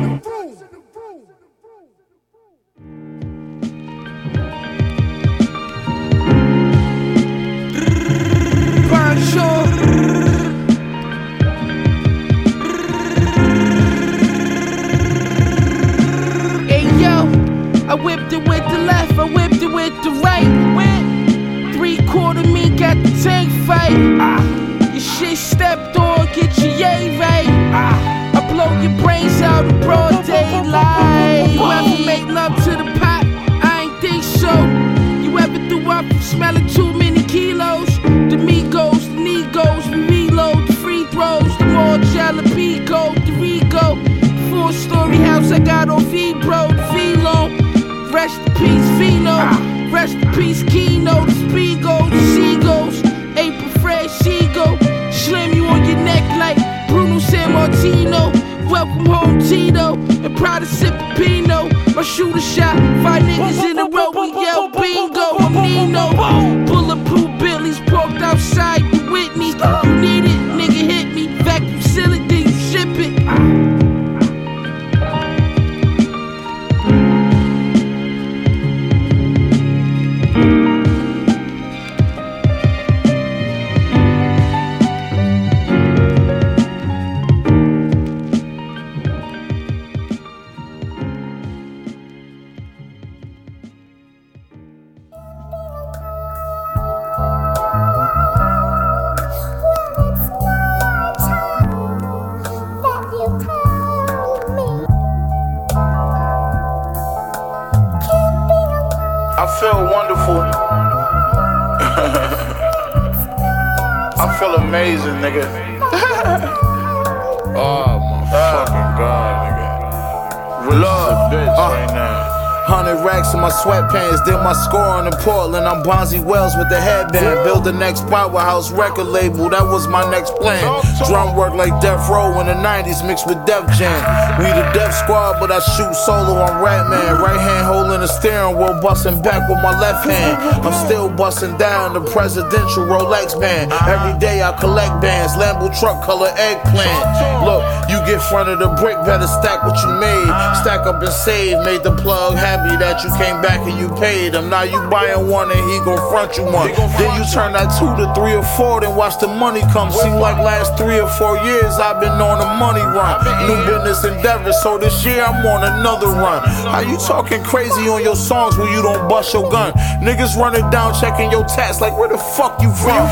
Record 128.73 129.07
label, 129.09 129.49
that 129.51 129.65
was 129.65 129.87
my 129.89 130.09
next 130.11 130.35
plan. 130.37 130.63
Drum 131.07 131.37
work 131.37 131.55
like 131.55 131.71
Death 131.81 132.09
Row 132.11 132.41
in 132.41 132.47
the 132.47 132.55
90s 132.59 133.07
mixed 133.07 133.27
with 133.27 133.39
Def 133.47 133.65
Jam. 133.79 133.99
We 134.39 134.51
the 134.51 134.67
Def 134.75 134.93
Squad, 134.95 135.39
but 135.39 135.51
I 135.51 135.61
shoot 135.61 135.95
solo 135.95 136.41
on 136.43 136.63
Redman. 136.63 137.23
Right 137.23 137.39
hand 137.39 137.67
holding 137.67 138.01
the 138.01 138.07
steering 138.09 138.57
wheel, 138.57 138.81
busting 138.83 139.23
back 139.23 139.49
with 139.49 139.59
my 139.63 139.79
left 139.79 140.09
hand. 140.09 140.37
I'm 140.67 140.75
still 140.87 141.09
busting 141.09 141.57
down 141.57 141.95
the 141.95 142.01
presidential 142.11 142.85
Rolex 142.85 143.39
band. 143.39 143.73
Every 143.87 144.19
day 144.19 144.43
I 144.43 144.53
collect 144.59 145.01
bands, 145.01 145.35
Lambo 145.35 145.71
truck 145.79 146.05
color 146.05 146.33
eggplant. 146.37 147.47
Look, 147.47 147.63
you 147.89 147.99
get 148.05 148.21
front 148.29 148.49
of 148.49 148.59
the 148.59 148.69
brick, 148.81 148.97
better 149.07 149.27
stack 149.29 149.63
what 149.63 149.79
you 149.83 149.91
made. 150.01 150.29
Stack 150.61 150.87
up 150.87 151.01
and 151.03 151.13
save, 151.13 151.63
made 151.65 151.83
the 151.85 151.95
plug 151.97 152.35
happy 152.35 152.77
that 152.77 153.03
you 153.05 153.11
came 153.17 153.41
back 153.41 153.61
and 153.67 153.79
you 153.79 153.89
paid 154.01 154.35
him. 154.35 154.51
Now 154.51 154.63
you 154.63 154.81
buying 154.91 155.29
one 155.29 155.51
and 155.51 155.61
he 155.71 155.79
gon' 155.85 156.03
front 156.11 156.37
you 156.37 156.45
one. 156.45 156.73
Then 156.99 157.11
you 157.15 157.25
turn 157.31 157.53
that 157.55 157.71
two 157.79 157.89
to 157.95 158.13
three 158.15 158.35
or 158.35 158.45
four, 158.57 158.81
then 158.81 158.97
watch 158.97 159.19
the 159.21 159.29
money 159.29 159.63
come. 159.73 159.91
Seem 159.93 160.15
like 160.15 160.39
last 160.39 160.77
three 160.77 160.88
or 160.97 161.09
four 161.21 161.37
years 161.45 161.77
I've 161.77 162.01
been 162.01 162.17
on 162.17 162.41
a 162.41 162.49
money 162.57 162.81
run. 162.81 163.21
New 163.45 163.61
business 163.69 164.05
endeavors, 164.05 164.57
so 164.63 164.79
this 164.79 165.05
year 165.05 165.23
I'm 165.23 165.45
on 165.45 165.61
another 165.63 166.09
run. 166.09 166.41
How 166.65 166.81
you 166.81 166.97
talking 166.97 167.43
crazy 167.45 167.89
on 167.89 168.03
your 168.03 168.17
songs 168.17 168.57
when 168.57 168.73
you 168.73 168.81
don't 168.81 169.09
bust 169.09 169.35
your 169.35 169.51
gun? 169.51 169.73
Niggas 170.01 170.37
running 170.37 170.69
down 170.71 170.95
checking 170.99 171.31
your 171.31 171.45
tats 171.45 171.81
like 171.81 171.97
where 171.99 172.09
the 172.09 172.17
fuck 172.19 172.63
you 172.63 172.73
from? 172.73 173.05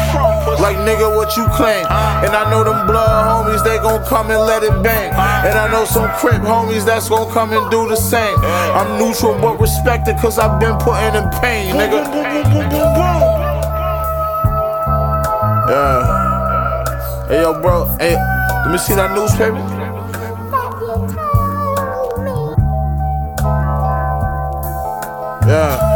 Like 0.65 0.77
nigga, 0.89 1.15
what 1.15 1.37
you 1.37 1.45
claim? 1.53 1.85
And 2.25 2.33
I 2.33 2.49
know 2.51 2.65
them 2.65 2.87
blood 2.87 3.47
homies, 3.47 3.63
they 3.63 3.77
gon' 3.79 4.05
come 4.07 4.31
and 4.31 4.41
let 4.41 4.63
it 4.63 4.83
bang. 4.83 5.13
And 5.45 5.59
I 5.59 5.71
know 5.71 5.85
some 5.85 6.09
crip 6.17 6.41
homies 6.43 6.87
that's 6.87 7.09
gon' 7.09 7.31
come 7.33 7.53
and 7.53 7.71
do 7.71 7.87
the 7.89 7.97
same. 7.97 8.37
I'm 8.41 8.99
neutral 8.99 9.39
but 9.39 9.61
respected 9.61 10.17
cause 10.19 10.39
I've 10.39 10.59
been 10.59 10.77
putting 10.79 11.15
in 11.15 11.29
pain, 11.41 11.75
nigga. 11.75 13.16
Hey 17.29 17.41
yo, 17.41 17.61
bro. 17.61 17.87
Hey, 17.99 18.15
let 18.15 18.71
me 18.71 18.79
see 18.79 18.95
that 18.95 19.11
newspaper. 19.13 19.59
Yeah. 25.45 25.96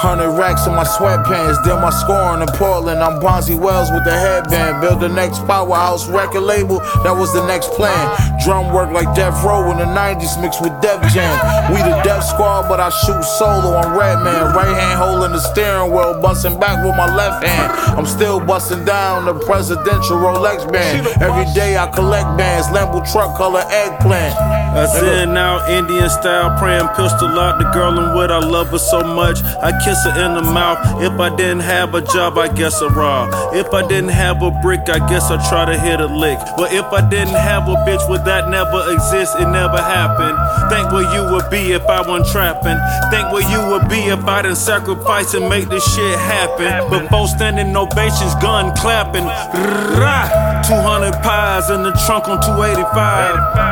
Hundred 0.00 0.32
racks 0.32 0.66
in 0.66 0.72
my 0.72 0.84
sweatpants, 0.84 1.62
then 1.62 1.76
my 1.82 1.90
scoring 1.90 2.40
in 2.40 2.48
Portland. 2.56 3.04
I'm 3.04 3.20
Bonzi 3.20 3.52
Wells 3.52 3.90
with 3.92 4.02
the 4.04 4.16
headband. 4.16 4.80
Build 4.80 4.98
the 4.98 5.10
next 5.12 5.44
powerhouse 5.44 6.08
record 6.08 6.40
label, 6.40 6.80
that 7.04 7.12
was 7.12 7.34
the 7.34 7.46
next 7.46 7.68
plan. 7.76 8.08
Drum 8.42 8.72
work 8.72 8.88
like 8.92 9.14
Death 9.14 9.44
Row 9.44 9.70
in 9.70 9.76
the 9.76 9.84
90s 9.84 10.40
mixed 10.40 10.62
with 10.62 10.72
Def 10.80 11.04
Jam. 11.12 11.36
We 11.68 11.84
the 11.84 12.00
Def 12.00 12.24
Squad, 12.24 12.64
but 12.66 12.80
I 12.80 12.88
shoot 12.88 13.20
solo 13.36 13.76
on 13.76 13.92
Redman. 13.92 14.56
Right 14.56 14.72
hand 14.72 14.96
holding 14.96 15.36
the 15.36 15.40
steering 15.52 15.92
wheel, 15.92 16.18
busting 16.18 16.58
back 16.58 16.82
with 16.82 16.96
my 16.96 17.14
left 17.14 17.44
hand. 17.44 17.68
I'm 17.92 18.06
still 18.06 18.40
busting 18.40 18.86
down 18.86 19.26
the 19.26 19.34
presidential 19.44 20.16
Rolex 20.16 20.64
band. 20.72 21.06
Every 21.20 21.44
day 21.52 21.76
I 21.76 21.86
collect 21.92 22.38
bands, 22.38 22.68
Lambo 22.68 23.04
truck 23.12 23.36
color 23.36 23.64
eggplant. 23.68 24.32
I 24.70 24.86
send 24.86 25.36
out 25.36 25.68
Indian 25.68 26.08
style, 26.08 26.56
praying 26.58 26.88
pistol 26.96 27.28
out 27.38 27.58
the 27.58 27.68
girl 27.74 27.98
and 27.98 28.14
what 28.14 28.30
I 28.30 28.38
love 28.38 28.68
her 28.68 28.78
so 28.78 29.02
much. 29.02 29.42
I 29.60 29.76
kiss 29.90 30.04
her 30.04 30.24
in 30.24 30.34
the 30.34 30.42
mouth. 30.42 30.78
If 31.02 31.18
I 31.18 31.34
didn't 31.34 31.66
have 31.66 31.94
a 31.94 32.00
job, 32.00 32.38
I 32.38 32.46
guess 32.46 32.80
I 32.80 32.86
rob. 32.86 33.28
If 33.54 33.74
I 33.74 33.82
didn't 33.86 34.14
have 34.14 34.40
a 34.42 34.50
brick, 34.62 34.88
I 34.88 34.98
guess 35.10 35.30
I 35.30 35.36
try 35.48 35.64
to 35.64 35.76
hit 35.78 36.00
a 36.00 36.06
lick. 36.06 36.38
But 36.56 36.72
if 36.72 36.86
I 36.92 37.02
didn't 37.08 37.34
have 37.34 37.66
a 37.68 37.74
bitch, 37.86 38.08
would 38.08 38.24
that 38.24 38.48
never 38.48 38.80
exist? 38.92 39.34
It 39.40 39.48
never 39.48 39.78
happened. 39.78 40.38
Think 40.70 40.92
where 40.92 41.08
you 41.14 41.22
would 41.32 41.50
be 41.50 41.72
if 41.72 41.82
I 41.88 42.06
wasn't 42.06 42.30
trapping. 42.30 42.78
Think 43.10 43.32
where 43.32 43.46
you 43.50 43.60
would 43.70 43.88
be 43.88 44.14
if 44.14 44.24
I 44.24 44.42
didn't 44.42 44.62
sacrifice 44.62 45.34
and 45.34 45.48
make 45.48 45.68
this 45.68 45.84
shit 45.94 46.18
happen. 46.18 46.70
Before 46.90 47.26
standing 47.26 47.76
ovations, 47.76 48.34
gun 48.36 48.74
clapping. 48.76 49.26
Rah! 49.26 50.50
200 50.70 51.12
pies 51.24 51.70
in 51.70 51.82
the 51.82 51.90
trunk 52.06 52.28
on 52.28 52.38
285. 52.46 52.94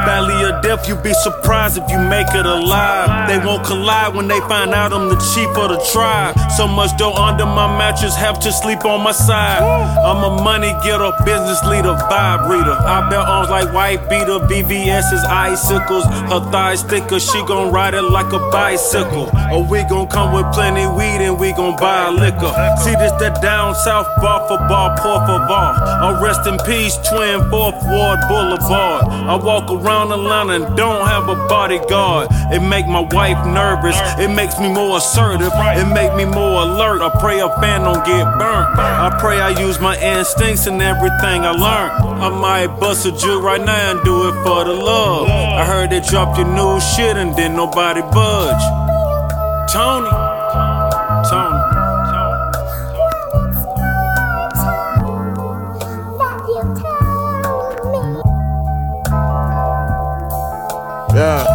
Valley 0.09 0.51
of 0.51 0.63
death, 0.63 0.89
you'd 0.89 1.03
be 1.03 1.13
surprised 1.23 1.79
if 1.79 1.89
you 1.91 1.99
make 1.99 2.27
it 2.35 2.47
alive. 2.47 3.29
They 3.29 3.39
won't 3.39 3.65
collide 3.65 4.15
when 4.17 4.27
they 4.27 4.41
find 4.51 4.75
out 4.75 4.93
I'm 4.93 5.09
the 5.09 5.21
chief 5.35 5.49
of 5.55 5.71
the 5.71 5.79
tribe. 5.93 6.08
So 6.57 6.67
much 6.67 6.97
dough 6.97 7.13
under 7.13 7.47
my 7.47 7.69
mattress, 7.79 8.17
have 8.17 8.41
to 8.41 8.51
sleep 8.51 8.85
on 8.85 9.03
my 9.05 9.13
side. 9.13 9.63
I'm 9.63 10.25
a 10.25 10.43
money 10.43 10.73
getter, 10.83 11.13
business 11.25 11.63
leader, 11.65 11.95
vibe 12.11 12.49
reader. 12.49 12.73
I 12.73 13.09
bear 13.09 13.21
arms 13.21 13.49
like 13.49 13.73
white 13.73 14.09
beater, 14.09 14.39
VVS 14.51 15.13
is 15.13 15.25
icicles. 15.25 16.05
Her 16.33 16.41
thighs 16.51 16.83
thicker, 16.83 17.21
she 17.21 17.39
gon' 17.47 17.73
ride 17.73 17.95
it 17.95 18.03
like 18.03 18.33
a 18.33 18.41
bicycle. 18.51 19.31
Or 19.53 19.63
we 19.63 19.85
gon' 19.85 20.09
come 20.09 20.33
with 20.35 20.53
plenty 20.53 20.87
weed 20.87 21.21
and 21.23 21.39
we 21.39 21.53
gon' 21.53 21.77
buy 21.77 22.09
liquor. 22.09 22.53
See 22.83 22.97
this 22.97 23.13
that 23.21 23.41
down 23.41 23.75
south 23.75 24.09
bar 24.21 24.49
for 24.49 24.59
bar, 24.67 24.97
por 24.99 25.21
favor. 25.27 25.67
I 26.05 26.19
rest 26.23 26.47
in 26.47 26.59
peace, 26.67 26.97
twin 27.09 27.39
fourth 27.51 27.79
ward 27.87 28.19
boulevard. 28.29 29.05
I 29.31 29.37
walk 29.37 29.71
around 29.71 30.11
Atlanta 30.11 30.65
and 30.65 30.77
don't 30.77 31.07
have 31.07 31.29
a 31.29 31.37
bodyguard. 31.49 32.29
It 32.51 32.61
make 32.61 32.87
my 32.87 33.07
wife 33.13 33.47
nervous, 33.47 33.97
it 34.19 34.35
makes 34.35 34.59
me 34.59 34.73
more 34.73 34.97
assertive, 34.97 35.53
it 35.55 35.87
make 35.99 36.15
me 36.15 36.25
more 36.25 36.63
alert. 36.63 37.03
I 37.03 37.11
pray 37.19 37.41
a 37.41 37.49
fan 37.61 37.83
don't 37.83 38.05
get 38.07 38.25
burnt. 38.39 38.79
I 38.79 39.09
pray 39.19 39.41
I 39.41 39.51
use 39.51 39.81
my 39.81 39.97
instincts 39.99 40.67
and 40.67 40.81
everything 40.81 41.45
I 41.45 41.53
learned. 41.67 41.93
I 42.23 42.29
might 42.29 42.69
bust 42.79 43.07
a 43.07 43.13
juke 43.13 43.43
right 43.43 43.61
now 43.61 43.91
and 43.91 44.05
do 44.05 44.29
it 44.29 44.35
for 44.45 44.65
the 44.65 44.75
love. 44.75 45.27
I 45.29 45.65
heard 45.65 45.91
they 45.91 46.01
dropped 46.01 46.39
your 46.39 46.47
new 46.47 46.81
shit 46.81 47.17
and 47.17 47.35
didn't 47.35 47.57
nobody 47.57 48.03
budge. 48.03 48.65
Tony, 49.73 50.11
Tony. 51.29 51.59
Yeah. 61.15 61.48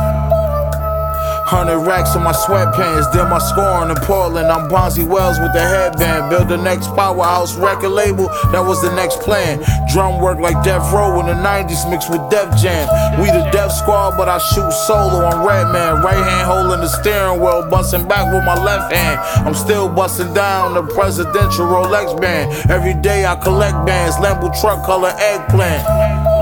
Racks 1.86 2.15
in 2.15 2.23
my 2.23 2.31
sweatpants, 2.31 3.11
did 3.11 3.25
my 3.25 3.39
scoring 3.39 3.89
in 3.89 3.97
Portland. 4.07 4.47
I'm 4.47 4.69
Bonzi 4.69 5.05
Wells 5.05 5.39
with 5.39 5.51
the 5.53 5.59
headband. 5.59 6.29
Build 6.29 6.47
the 6.47 6.57
next 6.57 6.88
powerhouse 6.95 7.55
record 7.55 7.89
label, 7.89 8.27
that 8.51 8.63
was 8.63 8.81
the 8.81 8.93
next 8.95 9.19
plan. 9.19 9.59
Drum 9.91 10.21
work 10.21 10.39
like 10.39 10.63
Death 10.63 10.93
Row 10.93 11.19
in 11.19 11.25
the 11.25 11.34
90s 11.34 11.89
mixed 11.89 12.09
with 12.09 12.21
Def 12.29 12.55
Jam. 12.55 12.88
We 13.19 13.27
the 13.27 13.49
Def 13.51 13.71
Squad, 13.71 14.15
but 14.17 14.29
I 14.29 14.38
shoot 14.38 14.71
solo 14.88 15.25
on 15.25 15.45
Redman. 15.45 16.01
Right 16.01 16.15
hand 16.15 16.47
holding 16.47 16.79
the 16.79 16.88
steering 16.88 17.41
wheel, 17.41 17.67
busting 17.69 18.07
back 18.07 18.31
with 18.34 18.45
my 18.45 18.55
left 18.63 18.93
hand. 18.93 19.19
I'm 19.45 19.53
still 19.53 19.89
busting 19.89 20.34
down 20.34 20.75
the 20.75 20.84
presidential 20.93 21.65
Rolex 21.65 22.19
band. 22.19 22.71
Every 22.71 22.93
day 22.93 23.25
I 23.25 23.36
collect 23.36 23.86
bands, 23.86 24.15
Lambo 24.17 24.49
truck 24.61 24.86
color 24.86 25.13
eggplant. 25.17 25.86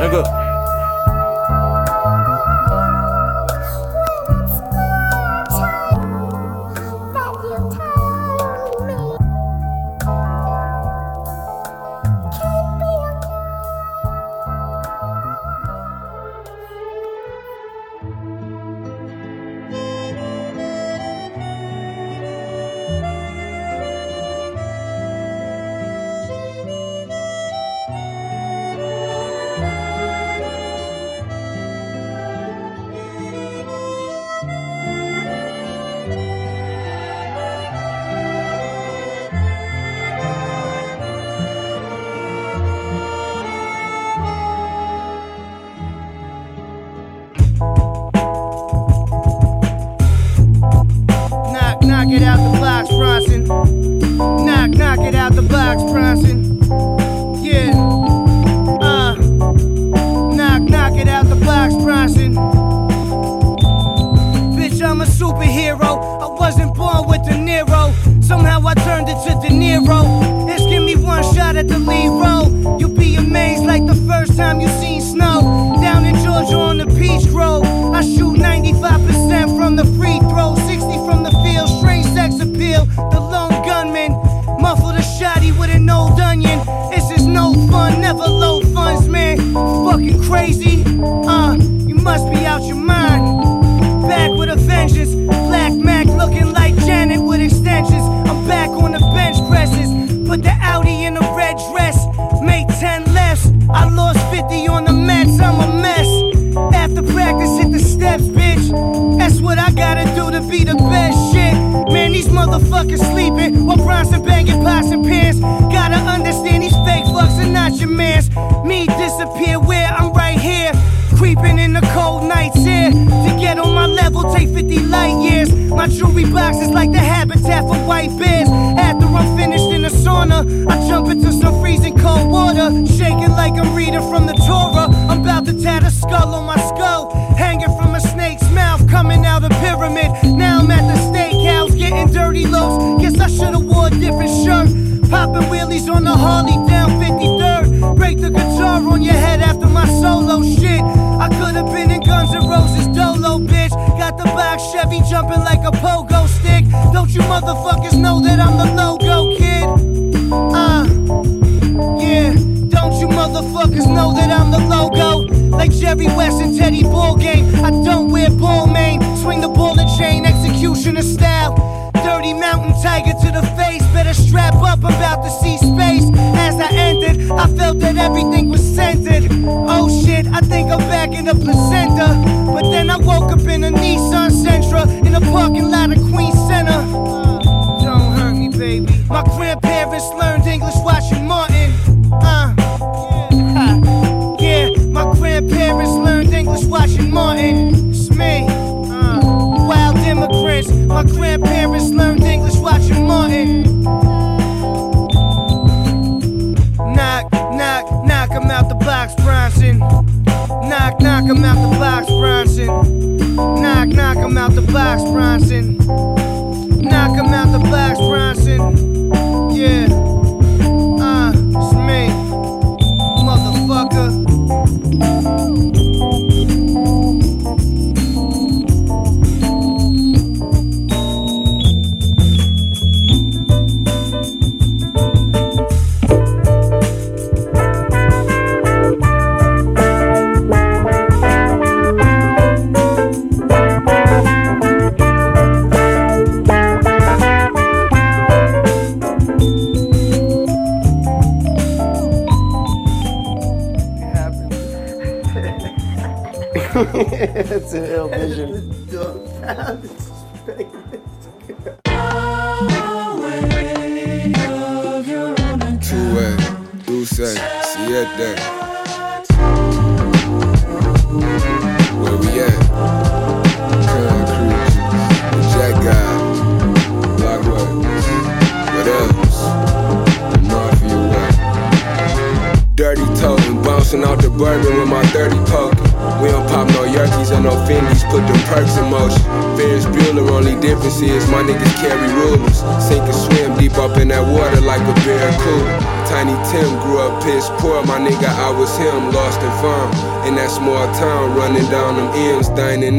Nigga. 0.01 0.40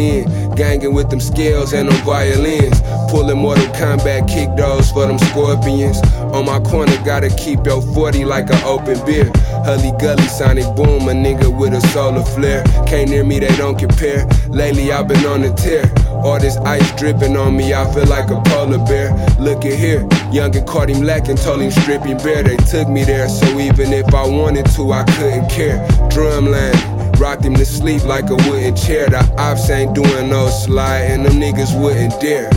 in, 0.01 0.55
ganging 0.55 0.95
with 0.95 1.11
them 1.11 1.21
scales 1.21 1.73
and 1.73 1.89
them 1.89 2.05
violins. 2.05 2.81
Pulling 3.11 3.39
Mortal 3.39 3.67
Kombat 3.75 4.29
kick 4.29 4.49
those 4.57 4.91
for 4.91 5.07
them 5.07 5.19
scorpions. 5.19 6.01
On 6.33 6.47
my 6.47 6.61
corner, 6.61 6.97
gotta 7.05 7.29
keep 7.37 7.65
your 7.67 7.83
40 7.83 8.25
like 8.25 8.51
an 8.51 8.63
open 8.65 9.05
beer. 9.05 9.31
Hully 9.65 9.93
Gully, 10.01 10.23
Sonic 10.29 10.65
Boom, 10.75 11.09
a 11.09 11.13
nigga 11.13 11.49
with 11.57 11.75
a 11.75 11.81
solar 11.89 12.25
flare. 12.25 12.65
Can't 12.87 13.11
near 13.11 13.25
me, 13.25 13.39
they 13.39 13.55
don't 13.57 13.79
compare. 13.79 14.27
Lately, 14.49 14.93
I've 14.93 15.09
been 15.09 15.25
on 15.27 15.43
a 15.45 15.55
tear. 15.55 15.85
All 16.25 16.39
this 16.39 16.57
ice 16.59 16.91
dripping 16.97 17.37
on 17.37 17.57
me, 17.57 17.75
I 17.75 17.93
feel 17.93 18.07
like 18.07 18.31
a 18.31 18.41
polar 18.47 18.79
bear. 18.87 19.11
Look 19.41 19.65
at 19.65 19.79
here, 19.79 20.09
young 20.31 20.55
and 20.57 20.67
caught 20.67 20.89
him 20.89 21.03
lacking, 21.03 21.37
told 21.37 21.61
him 21.61 21.71
stripping 21.71 22.19
bare. 22.19 22.43
They 22.43 22.57
took 22.57 22.89
me 22.89 23.05
there, 23.05 23.29
so 23.29 23.59
even 23.59 23.93
if 23.93 24.15
I 24.15 24.27
wanted 24.27 24.67
to, 24.77 24.93
I 24.93 25.05
couldn't 25.05 25.51
care. 25.51 25.87
Drumline. 26.11 26.92
Rocked 27.19 27.45
him 27.45 27.55
to 27.55 27.65
sleep 27.65 28.05
like 28.05 28.31
a 28.31 28.37
wooden 28.49 28.75
chair. 28.75 29.09
The 29.09 29.21
ops 29.39 29.71
ain't 29.71 29.95
doing 29.95 30.29
no 30.29 30.49
slide, 30.49 31.03
and 31.03 31.25
them 31.25 31.35
niggas 31.35 31.79
wouldn't 31.81 32.21
dare. 32.21 32.51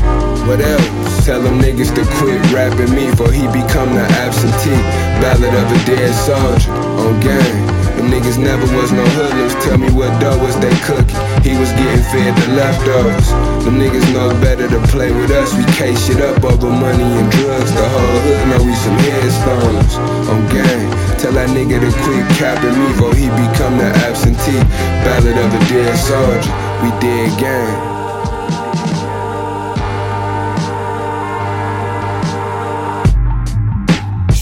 What 0.48 0.62
else? 0.62 1.26
Tell 1.26 1.42
them 1.42 1.60
niggas 1.60 1.94
to 1.96 2.04
quit 2.18 2.42
rapping 2.52 2.94
me, 2.94 3.12
for 3.16 3.32
he 3.32 3.46
become 3.48 3.94
the 3.94 4.06
absentee. 4.24 4.82
Ballad 5.22 5.54
of 5.54 5.72
a 5.72 5.86
dead 5.86 6.14
soldier 6.14 6.72
on 6.72 7.20
game. 7.20 7.75
Niggas 8.12 8.38
never 8.38 8.66
was 8.78 8.92
no 8.92 9.04
hoodlums. 9.18 9.56
Tell 9.66 9.78
me 9.78 9.90
what 9.92 10.14
dough 10.22 10.38
was 10.38 10.56
they 10.60 10.74
cooking. 10.86 11.20
He 11.42 11.58
was 11.58 11.72
getting 11.74 12.04
fed 12.14 12.38
the 12.38 12.48
leftovers. 12.54 13.30
Them 13.66 13.82
niggas 13.82 14.06
know 14.14 14.30
better 14.42 14.68
to 14.70 14.80
play 14.94 15.12
with 15.12 15.32
us. 15.32 15.54
We 15.58 15.66
case 15.74 15.98
shit 16.06 16.22
up 16.22 16.44
over 16.44 16.70
money 16.70 17.04
and 17.04 17.30
drugs. 17.32 17.72
The 17.74 17.88
whole 17.90 18.20
hood 18.26 18.44
know 18.50 18.62
we 18.62 18.76
some 18.76 18.98
headstoners. 19.02 19.94
On 20.30 20.42
gang. 20.54 20.90
Tell 21.18 21.34
that 21.34 21.50
nigga 21.50 21.82
to 21.82 21.90
quit 22.06 22.26
capping 22.38 22.78
me 22.78 22.88
before 22.94 23.16
he 23.16 23.28
become 23.42 23.78
the 23.78 23.90
absentee. 24.06 24.62
Ballad 25.04 25.38
of 25.38 25.50
a 25.54 25.62
dead 25.66 25.98
soldier. 25.98 26.54
We 26.84 26.90
dead 27.02 27.30
gang. 27.40 27.96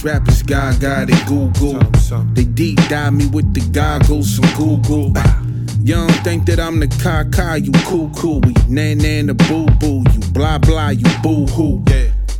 rappers 0.03 0.32
gaga, 0.45 1.05
they 1.05 1.25
Google. 1.25 1.79
They 2.33 2.45
deep 2.45 2.77
dive 2.89 3.13
me 3.13 3.27
with 3.27 3.53
the 3.53 3.61
goggles 3.71 4.37
from 4.37 4.49
Google. 4.55 5.13
You 5.83 5.95
don't 5.95 6.11
think 6.23 6.45
that 6.45 6.59
I'm 6.59 6.79
the 6.79 6.87
caca, 6.87 7.63
you 7.63 7.71
cool 7.85 8.09
cool. 8.15 8.39
We 8.41 8.53
nan 8.69 8.99
nan 8.99 9.27
the 9.27 9.33
boo 9.33 9.65
boo, 9.79 10.03
you 10.13 10.31
blah 10.31 10.57
blah, 10.57 10.89
you 10.89 11.05
boo 11.21 11.45
hoo. 11.47 11.83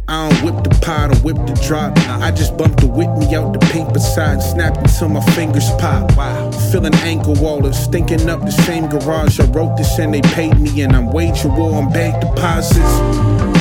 I 0.07 0.29
don't 0.29 0.43
whip 0.43 0.63
the 0.63 0.69
pot 0.81 1.11
or 1.11 1.19
whip 1.21 1.37
the 1.47 1.53
drop. 1.65 1.97
I 2.21 2.31
just 2.31 2.57
bump 2.57 2.79
the 2.79 2.87
Whitney 2.87 3.35
out 3.35 3.53
the 3.53 3.59
pink 3.71 3.93
beside, 3.93 4.41
snap 4.41 4.77
until 4.77 5.09
my 5.09 5.21
fingers 5.31 5.69
pop. 5.79 6.11
Feeling 6.71 6.93
ankle 6.95 7.35
wallers, 7.35 7.77
stinking 7.77 8.29
up 8.29 8.41
the 8.41 8.51
same 8.51 8.87
garage. 8.89 9.39
I 9.39 9.45
wrote 9.45 9.77
this 9.77 9.97
and 9.99 10.13
they 10.13 10.21
paid 10.21 10.59
me, 10.59 10.81
and 10.81 10.95
I'm 10.95 11.11
waging 11.11 11.55
war 11.55 11.75
on 11.75 11.91
bank 11.91 12.21
deposits. 12.21 13.52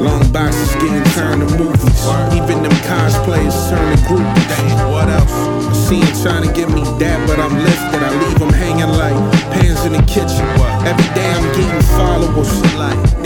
Long 0.00 0.30
boxes 0.32 0.72
getting 0.74 1.04
turned 1.14 1.42
to 1.42 1.58
movies. 1.58 2.06
Even 2.32 2.62
them 2.62 2.76
cosplayers 2.86 3.56
turn 3.68 3.96
to 3.96 4.02
groupies. 4.04 4.48
Dang, 4.48 4.90
what 4.92 5.08
else? 5.08 5.32
I 5.32 5.72
see 5.72 6.00
him 6.00 6.14
trying 6.22 6.46
to 6.46 6.52
get 6.54 6.68
me 6.70 6.82
that, 7.02 7.18
but 7.26 7.38
I'm 7.38 7.54
lifted. 7.58 8.02
I 8.02 8.10
leave 8.22 8.38
him 8.38 8.52
hanging 8.54 8.94
like 8.94 9.18
pans 9.52 9.84
in 9.84 9.92
the 9.92 10.02
kitchen. 10.06 10.46
Every 10.86 11.08
day 11.14 11.26
I'm 11.26 11.46
getting 11.58 11.82
followers. 11.98 12.68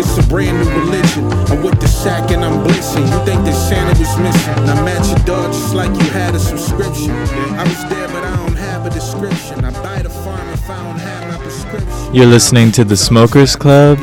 It's 0.00 0.16
a 0.16 0.22
brand 0.28 0.58
new 0.58 0.70
religion. 0.80 1.30
I'm 1.52 1.62
with 1.62 1.78
the 1.78 1.86
sack 1.86 2.30
and 2.30 2.42
I'm 2.42 2.64
blitzing. 2.64 3.04
You 3.04 3.24
think 3.26 3.44
that 3.44 3.54
Santa 3.54 3.92
was 3.98 4.16
missing? 4.18 4.54
I'm 4.64 4.88
at 4.88 5.06
your 5.06 5.18
door 5.26 5.46
just 5.48 5.74
like 5.74 5.90
you 5.90 6.08
had 6.10 6.34
a 6.34 6.38
subscription. 6.38 7.10
I 7.10 7.64
was 7.64 7.84
there, 7.90 8.08
but 8.08 8.24
I 8.24 8.34
don't 8.36 8.56
have 8.56 8.86
a 8.86 8.90
description. 8.90 9.62
I 9.64 9.70
buy 9.82 10.00
the 10.00 10.08
farm 10.08 10.48
if 10.48 10.70
I 10.70 10.82
don't 10.82 10.98
have 10.98 11.28
my 11.30 11.44
prescription. 11.44 12.14
You're 12.14 12.26
listening 12.26 12.72
to 12.72 12.84
the 12.84 12.96
Smokers 12.96 13.54
Club 13.54 13.98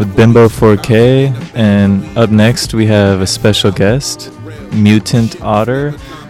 with 0.00 0.16
Bimbo 0.16 0.48
4K, 0.48 1.54
and 1.54 2.02
up 2.16 2.30
next 2.30 2.72
we 2.72 2.86
have 2.86 3.20
a 3.20 3.26
special 3.26 3.70
guest, 3.70 4.32
Mutant 4.72 5.42
Otter, 5.42 5.88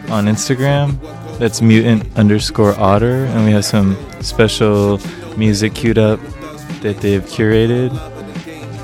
on 0.09 0.25
Instagram. 0.25 0.99
That's 1.39 1.63
mutant 1.63 2.05
underscore 2.19 2.75
otter, 2.81 3.27
and 3.27 3.45
we 3.45 3.53
have 3.53 3.65
some 3.65 3.97
special 4.23 4.99
music 5.37 5.73
queued 5.73 5.99
up 5.99 6.19
that 6.83 6.97
they've 7.01 7.23
curated. 7.23 7.97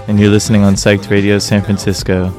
And 0.07 0.20
you're 0.20 0.30
listening 0.30 0.62
on 0.62 0.74
Psyched 0.74 1.11
Radio 1.11 1.41
San 1.41 1.62
Francisco. 1.62 2.32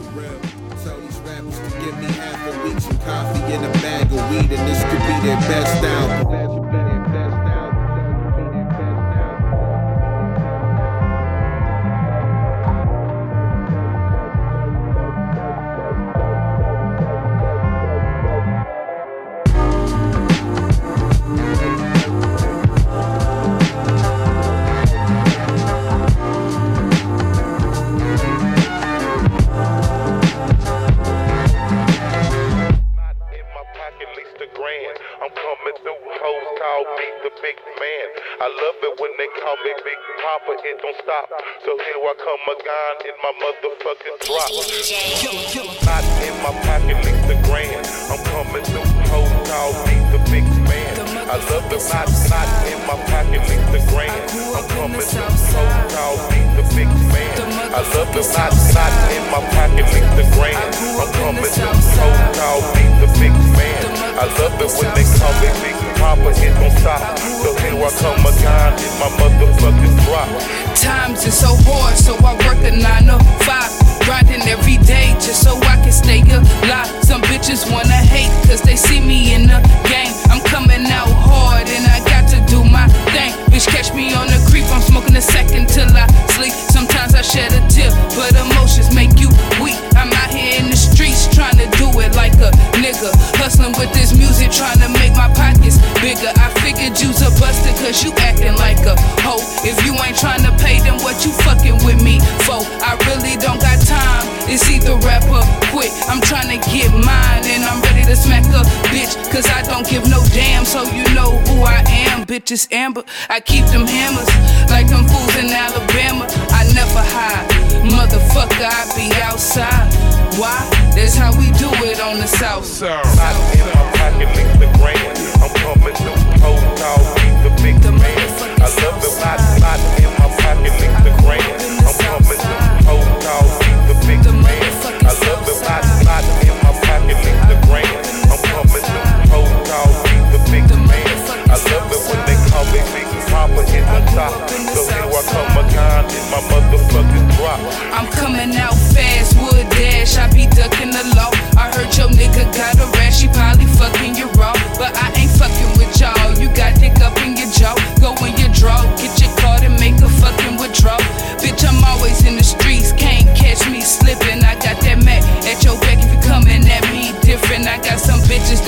Motherfucking 44.58 45.17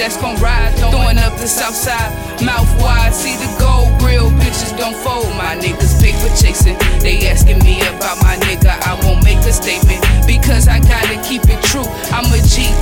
that's 0.09 0.21
gon' 0.21 0.41
ride, 0.41 0.73
throwing 0.89 1.19
up 1.19 1.37
the 1.37 1.45
south 1.45 1.75
side, 1.75 2.09
mouth 2.41 2.69
wide. 2.81 3.13
See 3.13 3.35
the 3.37 3.45
gold 3.59 3.93
grill, 3.99 4.31
bitches 4.41 4.75
don't 4.75 4.97
fold. 5.05 5.29
My 5.37 5.53
niggas 5.55 6.01
paper 6.01 6.33
chasing, 6.33 6.77
they 6.99 7.29
asking 7.29 7.59
me 7.59 7.81
about 7.81 8.17
my 8.23 8.35
nigga. 8.49 8.73
I 8.89 8.97
won't 9.05 9.23
make 9.23 9.37
a 9.45 9.53
statement 9.53 10.01
because 10.25 10.67
I 10.67 10.79
gotta 10.79 11.21
keep 11.21 11.45
it 11.45 11.61
true. 11.61 11.85
I'm 12.09 12.25
a 12.33 12.41
G 12.41 12.73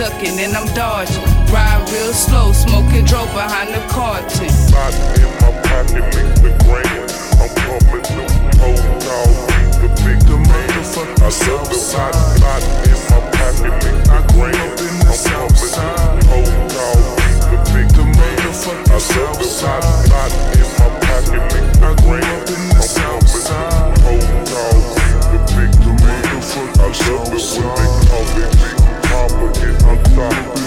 ducking 0.00 0.40
and 0.40 0.56
I'm 0.56 0.66
dodging. 0.72 1.22
Ride 1.52 1.84
real 1.92 2.14
slow, 2.14 2.52
smoking 2.52 3.04
dope 3.04 3.28
behind 3.36 3.68
the 3.68 3.84
carton. 3.92 4.48
Body 4.72 4.96
in 5.20 5.28
my 5.44 5.52
pocket, 5.68 6.08
link 6.16 6.32
the 6.40 6.56
gram. 6.64 7.04
I'm 7.36 7.52
pumping 7.60 8.08
the 8.08 8.24
potent 8.56 9.04
all 9.12 9.28
week, 9.44 9.76
the 9.76 9.88
big 10.00 10.20
demand. 10.24 10.72
I 10.80 11.28
love 11.44 11.68
the 11.68 11.76
pot 11.92 12.16
body 12.40 12.70
in 12.88 12.96
my 13.12 13.20
pocket, 13.36 13.76
link 13.84 14.00
the 14.08 14.24
gram. 14.32 14.72
I'm 14.80 15.20
pumping 15.20 15.68
the 15.68 15.84
potent 16.24 16.80
all 16.80 16.96
week, 17.20 17.44
the 17.52 17.60
big 17.68 17.88
demand. 17.92 18.40
I 18.40 19.04
love 19.04 19.36
the 19.36 19.48
pot 19.60 19.84
body 20.08 20.40
in 20.56 20.68
my 20.80 20.88
pocket, 21.04 21.44
link 21.52 21.76
the 21.76 21.92
gram. 22.00 22.40
I'm 22.72 22.88
pumping 22.88 23.44
the 23.44 23.68
potent 24.00 24.48
all 24.64 24.80
week, 24.96 25.20
the 25.28 25.38
big 25.52 25.72
demand. 25.76 26.40
I 26.40 26.88
love 26.88 27.36
it 27.36 27.44
when 27.52 27.68
they 27.76 27.92
call 28.08 28.24
me 28.32 28.48
big 28.48 28.79
stop. 30.20 30.59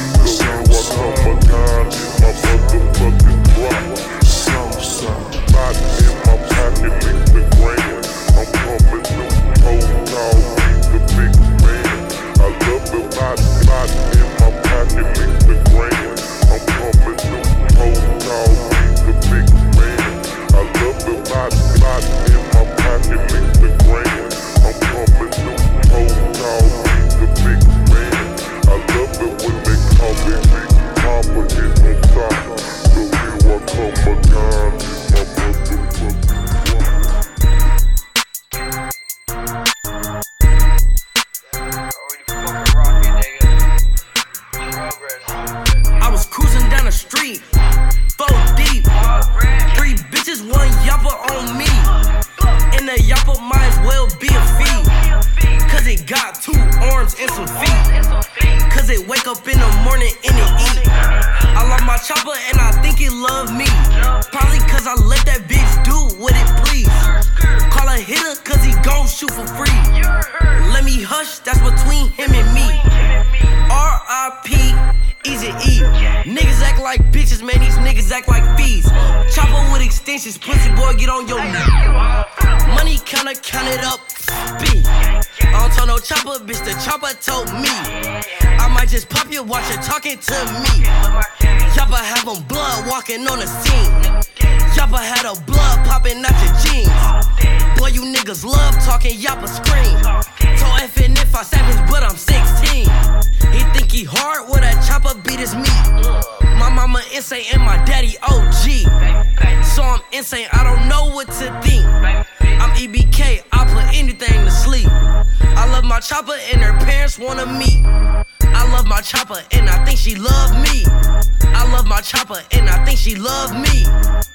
Chopper 122.03 122.43
and 122.51 122.69
I 122.69 122.83
think 122.85 122.99
she 122.99 123.15
love 123.15 123.53
me. 123.55 124.32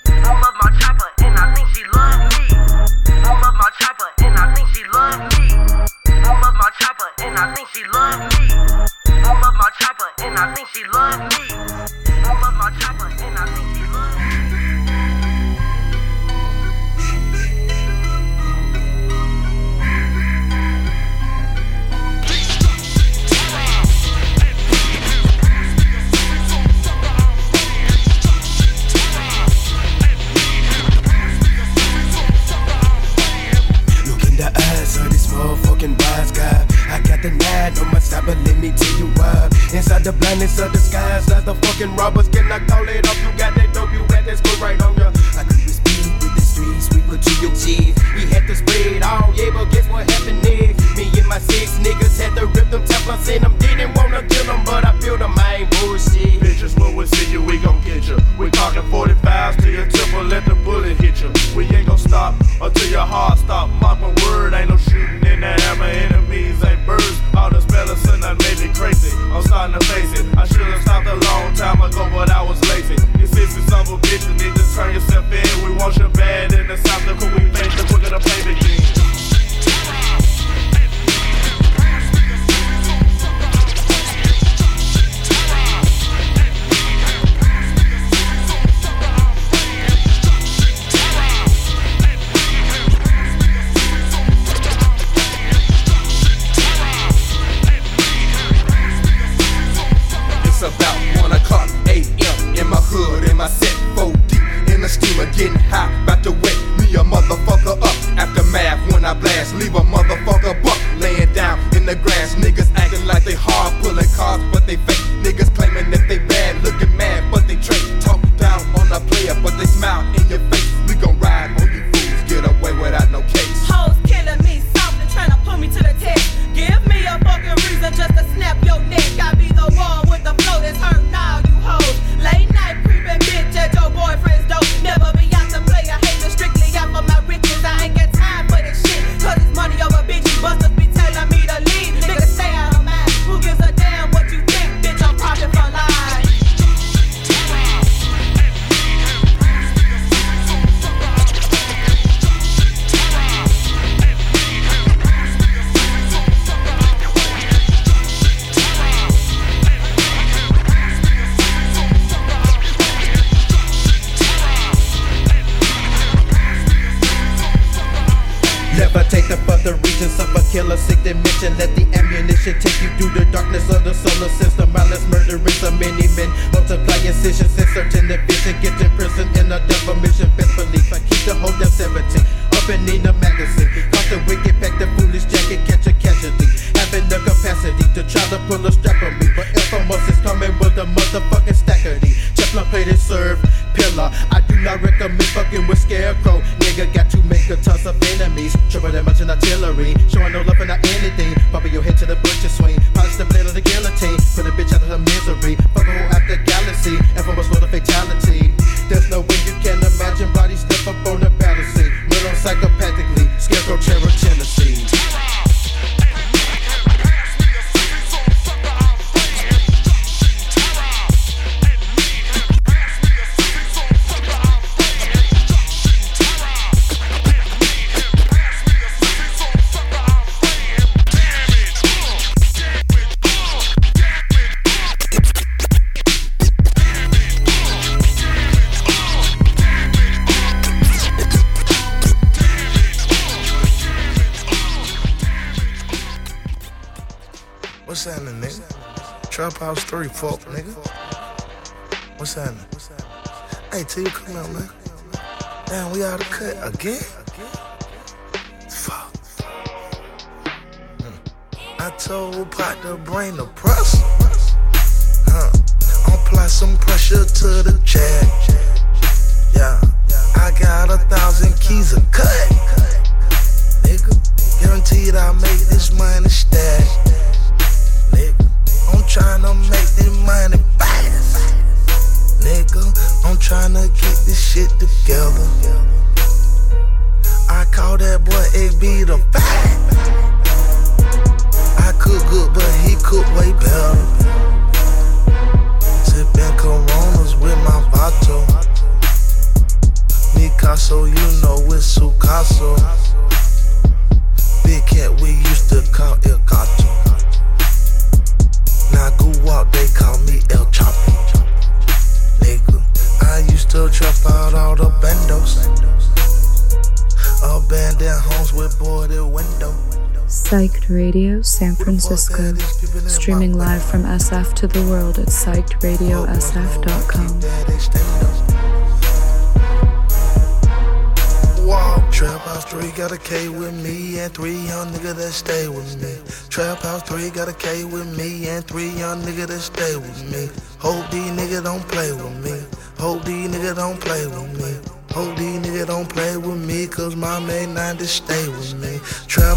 got 333.09 333.17
a 333.17 333.23
K 333.23 333.49
with 333.49 333.73
me 333.83 334.19
and 334.19 334.31
three 334.35 334.59
young 334.69 334.89
niggas 334.89 335.17
that 335.17 335.33
stay 335.33 335.67
with 335.67 335.97
me. 336.03 336.15
Trap 336.51 336.81
House 336.81 337.03
3 337.09 337.31
got 337.31 337.49
a 337.49 337.55
K 337.55 337.85
with 337.85 338.07
me 338.19 338.47
and 338.49 338.63
three 338.67 338.91
young 338.91 339.23
niggas 339.23 339.47
that 339.47 339.61
stay 339.61 339.97
with 339.97 340.31
me. 340.31 340.51
Hope 340.79 341.11
these 341.11 341.31
niggas 341.33 341.65
don't 341.65 341.87
play 341.89 342.13
with 342.13 342.37
me. 342.45 342.61
Hope 342.99 343.25
these 343.25 343.49
niggas 343.49 343.77
don't 343.77 343.99
play 343.99 344.27
with 344.27 344.53
me. 344.61 344.77
Hope 345.11 345.39
these 345.39 345.59
niggas 345.61 345.87
don't 345.87 346.09
play 346.09 346.37
with 346.37 346.59
me, 346.67 346.87
cause 346.87 347.17
my 347.17 347.41
main 347.41 347.73
nine 347.73 347.97
just 347.97 348.17
stay 348.25 348.47
with 348.49 348.75
me. 348.75 349.01
Trap 349.27 349.57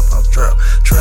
trap, 0.00 0.12
I'm 0.12 0.22
trap, 0.32 0.58
trap. 0.84 0.99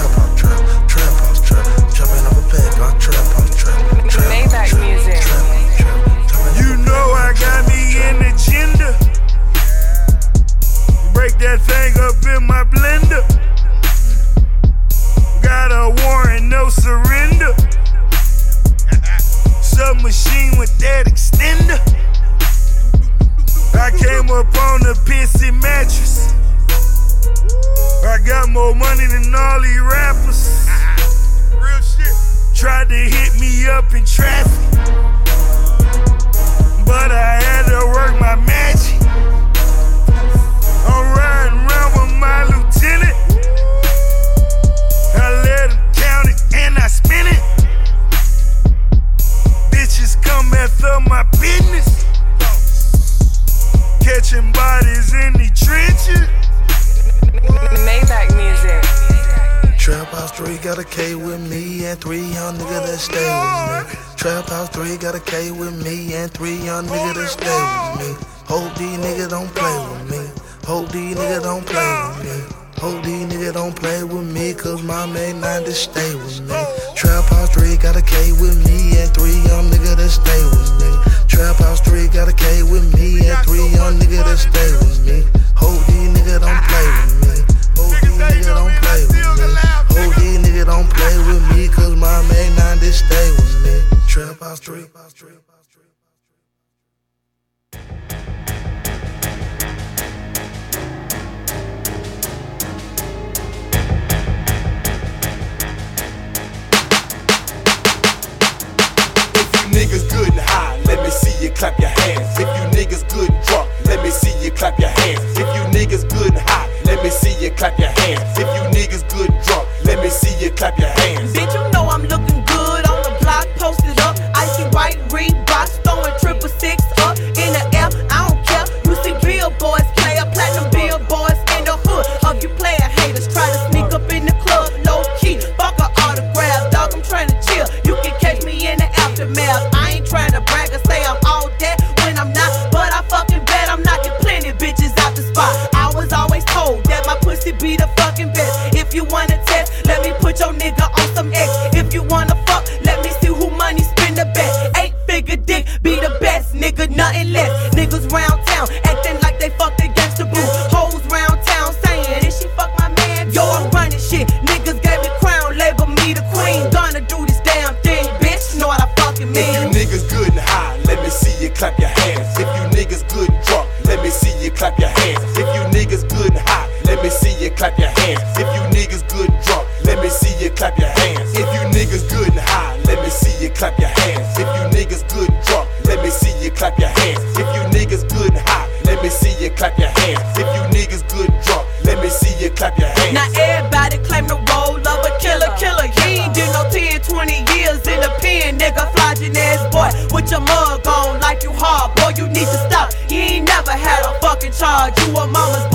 clap 189.50 189.78
your 189.78 189.90
hands. 189.90 190.22
If 190.38 190.48
you 190.56 190.64
niggas 190.74 191.04
good 191.10 191.30
drunk, 191.46 191.68
let 191.84 192.02
me 192.02 192.10
see 192.10 192.34
you 192.44 192.50
clap 192.52 192.78
your 192.78 192.90
hands. 192.90 193.14
Now 193.14 193.28
everybody 193.38 193.98
claim 194.04 194.28
the 194.28 194.36
role 194.36 194.80
of 194.80 195.00
a 195.06 195.12
killer, 195.20 195.52
killer. 195.58 195.88
He 196.02 196.20
ain't 196.22 196.34
did 196.34 196.52
no 196.54 196.68
10, 196.70 197.02
20 197.02 197.34
years 197.56 197.82
in 197.88 198.00
the 198.02 198.12
pen, 198.20 198.58
nigga. 198.58 198.92
Flogging 198.94 199.38
ass 199.38 199.64
boy 199.72 199.90
with 200.14 200.32
your 200.32 200.42
mug 200.42 200.86
on 200.88 201.20
like 201.22 201.44
you 201.44 201.52
hard, 201.54 201.96
boy. 201.96 202.14
You 202.18 202.28
need 202.28 202.50
to 202.50 202.60
stop. 202.70 202.92
You 203.10 203.18
ain't 203.18 203.48
never 203.48 203.72
had 203.72 204.06
a 204.06 204.20
fucking 204.20 204.54
charge. 204.54 204.98
You 205.00 205.16
a 205.16 205.28
mama's 205.28 205.69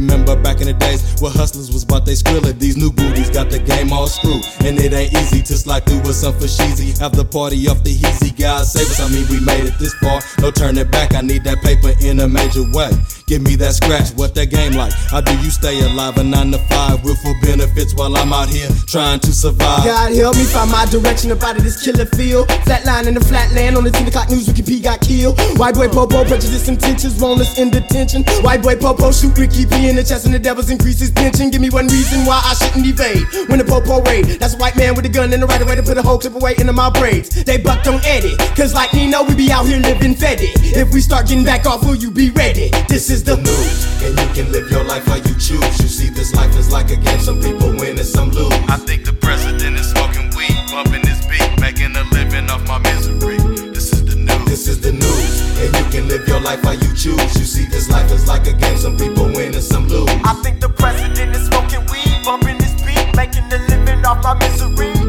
remember 0.00 0.34
back 0.40 0.60
in 0.60 0.66
the 0.66 0.72
days 0.72 1.04
where 1.20 1.30
hustlers 1.30 1.70
was 1.70 1.84
about 1.84 2.06
they 2.06 2.14
skrilla. 2.14 2.58
These 2.58 2.76
new 2.76 2.90
booties 2.90 3.28
got 3.28 3.50
the 3.50 3.58
game 3.58 3.92
all 3.92 4.06
screwed, 4.06 4.42
and 4.64 4.78
it 4.80 4.92
ain't 4.92 5.12
easy 5.12 5.42
to 5.42 5.54
slide 5.56 5.84
through 5.84 6.00
with 6.00 6.16
some 6.16 6.32
for 6.32 6.48
sheezy. 6.48 6.96
Have 6.98 7.12
the 7.12 7.24
party 7.24 7.68
off 7.68 7.84
the 7.84 7.94
heezy, 7.94 8.32
God 8.36 8.64
save 8.64 8.88
us. 8.88 9.00
I 9.00 9.08
mean, 9.12 9.28
we 9.28 9.44
made 9.44 9.68
it 9.68 9.78
this 9.78 9.94
far, 9.94 10.20
no 10.40 10.50
turning 10.50 10.88
back. 10.90 11.14
I 11.14 11.20
need 11.20 11.44
that 11.44 11.60
paper 11.60 11.92
in 12.00 12.20
a 12.20 12.28
major 12.28 12.64
way. 12.72 12.90
Give 13.26 13.42
me 13.42 13.54
that 13.62 13.74
scratch, 13.74 14.10
what 14.18 14.34
that 14.34 14.50
game 14.50 14.72
like? 14.72 14.92
How 14.92 15.20
do 15.20 15.30
you 15.38 15.50
stay 15.50 15.78
alive 15.86 16.16
a 16.18 16.24
nine 16.24 16.50
to 16.50 16.58
five 16.66 17.04
with 17.04 17.20
full 17.22 17.36
benefits 17.42 17.94
while 17.94 18.16
I'm 18.16 18.32
out 18.32 18.48
here 18.48 18.68
trying 18.88 19.20
to 19.20 19.32
survive? 19.32 19.84
God 19.84 20.10
help 20.16 20.34
me 20.34 20.44
find 20.44 20.70
my 20.70 20.84
direction 20.86 21.30
up 21.30 21.42
out 21.42 21.56
of 21.56 21.62
this 21.62 21.78
killer 21.84 22.06
field. 22.06 22.48
Flatline 22.66 23.06
in 23.06 23.14
the 23.14 23.20
flatland 23.20 23.76
on 23.76 23.84
the 23.84 23.90
10 23.92 24.08
o'clock 24.08 24.30
news, 24.30 24.48
Ricky 24.48 24.62
P 24.62 24.80
got 24.80 25.00
killed. 25.00 25.38
White 25.58 25.74
boy 25.74 25.88
Popo, 25.88 26.24
prejudice 26.24 26.66
intentions, 26.66 27.20
wrongness 27.20 27.58
in 27.58 27.70
detention. 27.70 28.24
White 28.42 28.62
boy 28.62 28.74
Popo 28.74 29.12
shoot 29.12 29.36
Ricky 29.38 29.66
P 29.66 29.89
in 29.90 29.96
the 29.96 30.04
chest 30.04 30.24
and 30.24 30.32
the 30.32 30.38
devils 30.38 30.70
increase 30.70 31.00
his 31.00 31.10
pension. 31.10 31.50
Give 31.50 31.60
me 31.60 31.68
one 31.68 31.88
reason 31.88 32.24
why 32.24 32.40
I 32.46 32.54
shouldn't 32.54 32.86
evade. 32.86 33.26
When 33.50 33.58
the 33.58 33.66
Pope 33.66 33.90
raid, 34.06 34.38
that's 34.38 34.54
a 34.54 34.56
white 34.56 34.76
man 34.76 34.94
with 34.94 35.04
a 35.04 35.08
gun 35.08 35.32
and 35.34 35.42
the 35.42 35.46
right 35.46 35.60
way 35.66 35.74
to 35.74 35.82
put 35.82 35.98
a 35.98 36.02
whole 36.02 36.18
clip 36.18 36.34
away 36.34 36.54
into 36.56 36.72
my 36.72 36.88
braids. 36.88 37.42
They 37.44 37.58
bucked 37.58 37.88
on 37.88 38.00
Eddie, 38.06 38.36
cause 38.54 38.72
like 38.72 38.94
Nino, 38.94 39.24
we 39.24 39.34
be 39.34 39.50
out 39.50 39.66
here 39.66 39.80
living 39.80 40.14
fetty. 40.14 40.54
If 40.78 40.94
we 40.94 41.00
start 41.00 41.26
getting 41.26 41.44
back 41.44 41.66
off, 41.66 41.82
will 41.82 41.96
you 41.96 42.10
be 42.10 42.30
ready? 42.30 42.70
This 42.88 43.10
is 43.10 43.24
the 43.24 43.36
news, 43.36 43.78
and 44.02 44.14
you 44.14 44.28
can 44.32 44.52
live 44.52 44.70
your 44.70 44.84
life 44.84 45.04
how 45.06 45.16
you 45.16 45.34
choose. 45.34 45.74
You 45.82 45.90
see, 45.90 46.08
this 46.08 46.32
life 46.34 46.54
is 46.56 46.70
like 46.70 46.90
a 46.90 46.96
game, 46.96 47.20
some 47.20 47.42
people 47.42 47.70
win 47.74 47.98
and 47.98 48.06
some 48.06 48.30
lose. 48.30 48.52
I 48.70 48.78
think 48.78 49.04
the 49.04 49.12
president 49.12 49.76
is 49.76 49.90
smoking 49.90 50.30
weed, 50.36 50.54
bumping 50.70 51.04
his 51.04 51.20
beat, 51.26 51.50
making 51.60 51.96
a 51.96 52.04
living 52.14 52.48
off 52.48 52.62
my 52.68 52.78
misery. 52.78 53.29
This 54.60 54.76
is 54.76 54.80
the 54.82 54.92
news, 54.92 55.40
and 55.56 55.74
you 55.74 55.90
can 55.90 56.06
live 56.06 56.28
your 56.28 56.38
life 56.38 56.60
how 56.60 56.72
you 56.72 56.94
choose. 56.94 57.34
You 57.34 57.46
see, 57.46 57.64
this 57.64 57.88
life 57.88 58.12
is 58.12 58.28
like 58.28 58.46
a 58.46 58.52
game, 58.52 58.76
some 58.76 58.94
people 58.94 59.24
win 59.24 59.54
and 59.54 59.64
some 59.64 59.88
lose. 59.88 60.06
I 60.22 60.34
think 60.42 60.60
the 60.60 60.68
president 60.68 61.34
is 61.34 61.46
smoking 61.46 61.80
weed, 61.90 62.22
bumping 62.26 62.60
his 62.60 62.74
beat, 62.82 63.08
making 63.16 63.44
a 63.50 63.56
living 63.56 64.04
off 64.04 64.22
my 64.22 64.34
misery. 64.34 64.99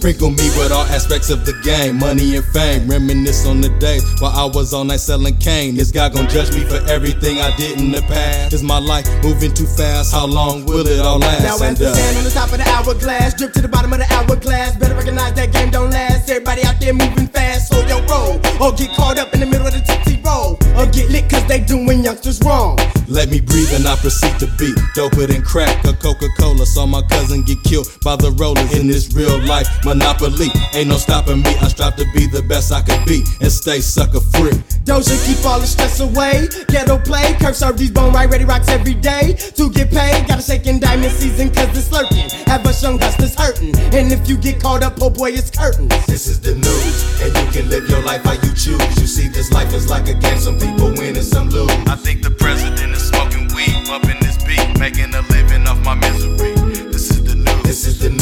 Sprinkle 0.00 0.30
me 0.30 0.48
with 0.56 0.72
all 0.72 0.86
aspects 0.86 1.28
of 1.28 1.44
the 1.44 1.52
game, 1.60 1.98
money 1.98 2.34
and 2.34 2.44
fame. 2.56 2.88
Reminisce 2.88 3.44
on 3.44 3.60
the 3.60 3.68
days 3.84 4.02
while 4.18 4.32
I 4.32 4.46
was 4.46 4.72
on 4.72 4.86
that 4.88 5.00
selling 5.00 5.36
cane. 5.36 5.74
This 5.74 5.92
guy 5.92 6.08
gon' 6.08 6.26
judge 6.26 6.54
me 6.54 6.64
for 6.64 6.80
everything 6.88 7.36
I 7.36 7.54
did 7.58 7.78
in 7.78 7.92
the 7.92 8.00
past. 8.08 8.54
Is 8.54 8.62
my 8.62 8.78
life 8.78 9.04
moving 9.22 9.52
too 9.52 9.66
fast? 9.66 10.10
How 10.10 10.24
long 10.24 10.64
will 10.64 10.86
it 10.86 11.00
all 11.00 11.18
last? 11.18 11.42
Now 11.42 11.66
as 11.66 11.78
the 11.78 11.92
sand 11.92 12.16
uh, 12.16 12.18
on 12.18 12.24
the 12.24 12.30
top 12.30 12.50
of 12.50 12.56
the 12.56 12.64
hourglass, 12.64 13.34
drip 13.34 13.52
to 13.52 13.60
the 13.60 13.68
bottom 13.68 13.92
of 13.92 13.98
the 13.98 14.08
hourglass. 14.08 14.74
Better 14.78 14.94
recognize 14.94 15.34
that 15.34 15.52
game 15.52 15.68
don't 15.70 15.90
last. 15.90 16.30
Everybody 16.30 16.64
out 16.64 16.80
there 16.80 16.94
moving 16.94 17.26
fast, 17.28 17.68
so 17.68 17.86
yo 17.86 18.00
roll. 18.08 18.40
Or 18.56 18.72
get 18.72 18.96
caught 18.96 19.18
up 19.18 19.34
in 19.34 19.40
the 19.40 19.46
middle 19.46 19.66
of 19.66 19.74
the 19.74 19.84
tootsie 19.84 20.18
roll. 20.24 20.56
Or 20.80 20.86
get 20.88 21.10
lit 21.10 21.28
cause 21.28 21.46
they 21.46 21.60
doing 21.60 22.02
youngsters 22.02 22.40
wrong. 22.40 22.78
Let 23.10 23.28
me 23.28 23.40
breathe 23.40 23.74
and 23.74 23.86
I 23.86 23.96
proceed 23.96 24.38
to 24.38 24.46
beat. 24.56 24.78
Doper 24.96 25.26
than 25.26 25.42
crack 25.42 25.84
or 25.84 25.92
Coca-Cola. 25.92 26.64
Saw 26.64 26.86
my 26.86 27.02
cousin 27.10 27.42
get 27.42 27.60
killed 27.64 27.90
by 28.04 28.14
the 28.16 28.30
rollers 28.38 28.72
in 28.78 28.86
this 28.86 29.12
real 29.12 29.36
life 29.44 29.66
monopoly. 29.90 30.46
Ain't 30.72 30.88
no 30.88 30.96
stopping 30.96 31.42
me. 31.42 31.52
I 31.58 31.68
strive 31.68 31.96
to 31.96 32.06
be 32.14 32.26
the 32.26 32.42
best 32.42 32.70
I 32.72 32.80
could 32.82 33.04
be 33.04 33.24
and 33.40 33.50
stay 33.50 33.80
sucker 33.80 34.20
free. 34.20 34.54
Doja 34.86 35.18
keep 35.26 35.44
all 35.44 35.58
the 35.58 35.66
stress 35.66 35.98
away. 35.98 36.46
Ghetto 36.68 36.98
play, 36.98 37.34
curve 37.40 37.56
serve 37.56 37.76
these 37.76 37.90
bone 37.90 38.12
right 38.12 38.30
ready 38.30 38.44
rocks 38.44 38.68
every 38.68 38.94
day. 38.94 39.34
To 39.58 39.70
get 39.70 39.90
paid, 39.90 40.28
gotta 40.28 40.42
shake 40.42 40.66
in 40.66 40.78
diamond 40.78 41.12
season 41.12 41.50
cause 41.50 41.70
it's 41.76 41.90
lurking. 41.90 42.30
Have 42.46 42.64
us 42.66 42.82
young 42.82 42.98
hustlers 42.98 43.34
hurting. 43.34 43.74
And 43.90 44.12
if 44.12 44.28
you 44.28 44.36
get 44.36 44.62
caught 44.62 44.82
up, 44.82 44.94
oh 45.00 45.10
boy, 45.10 45.30
it's 45.30 45.50
curtains. 45.50 45.90
This 46.06 46.26
is 46.28 46.40
the 46.40 46.54
news, 46.54 46.96
and 47.22 47.30
you 47.34 47.46
can 47.50 47.68
live 47.68 47.88
your 47.90 48.02
life 48.02 48.22
how 48.22 48.34
you 48.34 48.52
choose. 48.54 48.78
You 49.00 49.06
see, 49.06 49.28
this 49.28 49.50
life 49.52 49.74
is 49.74 49.90
like 49.90 50.08
a 50.08 50.14
game. 50.14 50.38
Some 50.38 50.58
people 50.58 50.90
win 50.94 51.16
and 51.16 51.26
some 51.26 51.50
lose. 51.50 51.70
I 51.90 51.96
think 51.96 52.22
the 52.22 52.30
president 52.30 52.92
is 52.92 53.08
smoking 53.08 53.48
weed, 53.54 53.74
bumping 53.86 54.22
his 54.22 54.38
beat, 54.46 54.78
making 54.78 55.12
a 55.14 55.22
living 55.34 55.66
off 55.66 55.82
my 55.84 55.94
misery. 55.94 56.54
This 56.94 57.10
is 57.10 57.24
the 57.24 57.34
news. 57.34 57.62
This 57.62 57.86
is 57.86 57.98
the 57.98 58.10
news, 58.10 58.19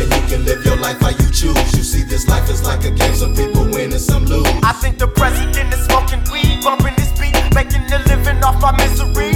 and 0.00 0.10
you 0.14 0.22
can 0.28 0.44
live 0.46 0.64
your 0.64 0.76
life 0.76 0.98
how 1.00 1.10
you 1.10 1.30
choose. 1.30 1.76
You 1.76 1.82
see, 1.82 2.02
this 2.04 2.26
life 2.26 2.48
is 2.48 2.64
like 2.64 2.84
a 2.86 2.90
game, 2.90 3.14
some 3.14 3.36
people 3.36 3.64
win 3.64 3.92
and 3.92 4.00
some 4.00 4.24
lose. 4.24 4.46
I 4.62 4.72
think 4.72 4.96
the 4.98 5.06
president 5.06 5.74
is 5.74 5.84
smoking 5.84 6.22
weed, 6.32 6.64
bumping 6.64 6.94
his 6.94 7.12
beat, 7.20 7.36
making 7.54 7.84
a 7.92 7.98
living 8.08 8.42
off 8.42 8.62
my 8.62 8.72
misery. 8.78 9.29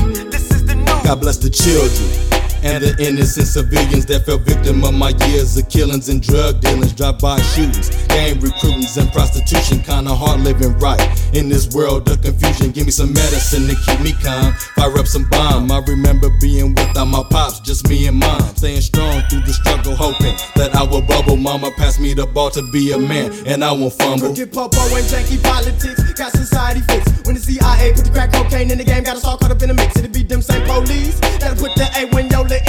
God 1.05 1.21
bless 1.21 1.37
the 1.37 1.51
children 1.51 2.35
and 2.65 2.83
the 2.83 2.97
innocent 2.97 3.47
civilians 3.47 4.07
that 4.07 4.25
fell 4.25 4.39
victim 4.39 4.83
of 4.85 4.95
my 4.95 5.13
years 5.29 5.55
of 5.59 5.69
killings 5.69 6.09
and 6.09 6.23
drug 6.23 6.63
dealings, 6.63 6.95
drive-by 6.95 7.39
shootings, 7.53 7.93
gang 8.09 8.41
recruitings, 8.41 8.97
and 8.97 9.13
prostitution. 9.13 9.85
Kinda 9.85 10.15
hard 10.15 10.41
living 10.41 10.73
right 10.79 10.99
in 11.35 11.51
this 11.51 11.69
world 11.77 12.09
of 12.09 12.23
confusion. 12.23 12.73
Give 12.73 12.87
me 12.87 12.91
some 12.91 13.13
medicine 13.13 13.69
to 13.69 13.77
keep 13.85 14.01
me 14.01 14.17
calm. 14.17 14.55
Fire 14.77 14.97
up 14.99 15.07
some 15.07 15.29
bomb. 15.29 15.71
I 15.71 15.85
remember 15.85 16.31
being 16.41 16.75
without 16.75 17.05
my 17.05 17.23
pops, 17.29 17.61
just 17.61 17.87
me 17.87 18.07
and 18.07 18.17
mom, 18.17 18.41
staying 18.57 18.81
strong 18.81 19.21
through 19.29 19.43
the 19.43 19.53
struggle, 19.53 19.95
hoping 19.95 20.35
that 20.57 20.75
I 20.75 20.85
will 20.85 21.03
bubble. 21.03 21.37
Mama 21.37 21.71
passed 21.77 22.01
me 22.01 22.15
the 22.15 22.25
ball 22.25 22.49
to 22.53 22.63
be 22.73 22.93
a 22.93 22.99
man, 22.99 23.31
and 23.45 23.63
I 23.63 23.73
won't 23.73 23.93
fumble. 23.93 24.33
Get 24.33 24.55
popo 24.55 24.81
and 24.97 25.05
janky 25.05 25.37
politics, 25.43 26.01
got 26.15 26.33
society 26.33 26.81
fixed. 26.89 27.27
When 27.27 27.35
the 27.35 27.43
CIA 27.43 27.93
put 27.93 28.07
the 28.07 28.11
crack 28.11 28.33
cocaine 28.33 28.71
in 28.71 28.79
the 28.79 28.85
game, 28.85 29.05
got 29.05 29.17
us 29.17 29.25
all 29.25 29.37
caught 29.37 29.51
up 29.51 29.61
in 29.61 29.69
the 29.69 29.75
mix. 29.75 29.97
It'd 29.99 30.13
be 30.13 30.23
them 30.23 30.41
same 30.41 30.65
police. 30.67 30.94
That'll 31.41 31.57
put 31.57 31.75
the 31.77 31.89
A 31.97 32.05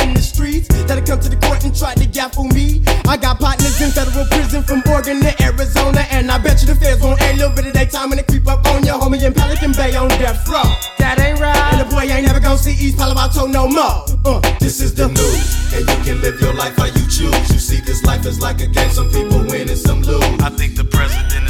in 0.01 0.13
the 0.13 0.21
streets, 0.21 0.67
that'll 0.86 1.03
come 1.05 1.19
to 1.19 1.30
the 1.30 1.36
court 1.38 1.63
and 1.63 1.76
try 1.76 1.93
to 1.93 2.05
gaffle 2.05 2.51
me. 2.53 2.82
I 3.07 3.17
got 3.17 3.39
partners 3.39 3.82
in 3.82 3.91
federal 3.91 4.26
prison 4.28 4.63
from 4.63 4.82
Oregon 4.89 5.21
to 5.21 5.32
Arizona, 5.43 6.05
and 6.11 6.32
I 6.32 6.38
bet 6.38 6.61
you 6.61 6.67
the 6.67 6.76
feds 6.76 7.01
won't 7.01 7.21
a 7.21 7.34
little 7.34 7.55
bit 7.55 7.67
of 7.67 7.73
their 7.73 7.86
time 7.86 8.09
they 8.11 8.23
creep 8.23 8.47
up 8.47 8.65
on 8.67 8.84
your 8.86 8.99
homie 8.99 9.21
in 9.21 9.34
Pelican 9.34 9.71
Bay 9.73 9.95
on 9.95 10.09
death 10.09 10.47
row. 10.47 10.63
That 10.97 11.19
ain't 11.19 11.39
right. 11.39 11.55
And 11.73 11.82
the 11.82 11.88
boy 11.93 12.03
ain't 12.09 12.26
never 12.26 12.39
gonna 12.39 12.57
see 12.57 12.73
East 12.73 12.97
Palo 12.97 13.15
Alto 13.19 13.47
no 13.47 13.67
more. 13.67 14.05
Uh, 14.26 14.41
this 14.59 14.82
is 14.82 14.93
the 14.95 15.07
news, 15.07 15.73
and 15.73 15.84
you 15.88 15.97
can 16.03 16.21
live 16.21 16.39
your 16.41 16.53
life 16.53 16.76
how 16.78 16.86
you 16.86 17.05
choose. 17.07 17.36
You 17.51 17.59
see, 17.59 17.82
this 17.82 18.03
life 18.03 18.26
is 18.26 18.39
like 18.39 18.61
a 18.61 18.67
game. 18.67 18.89
Some 18.89 19.09
people 19.11 19.39
win 19.45 19.69
and 19.69 19.78
some 19.78 20.01
lose. 20.01 20.23
I 20.41 20.49
think 20.49 20.76
the 20.76 20.86
president 20.86 21.44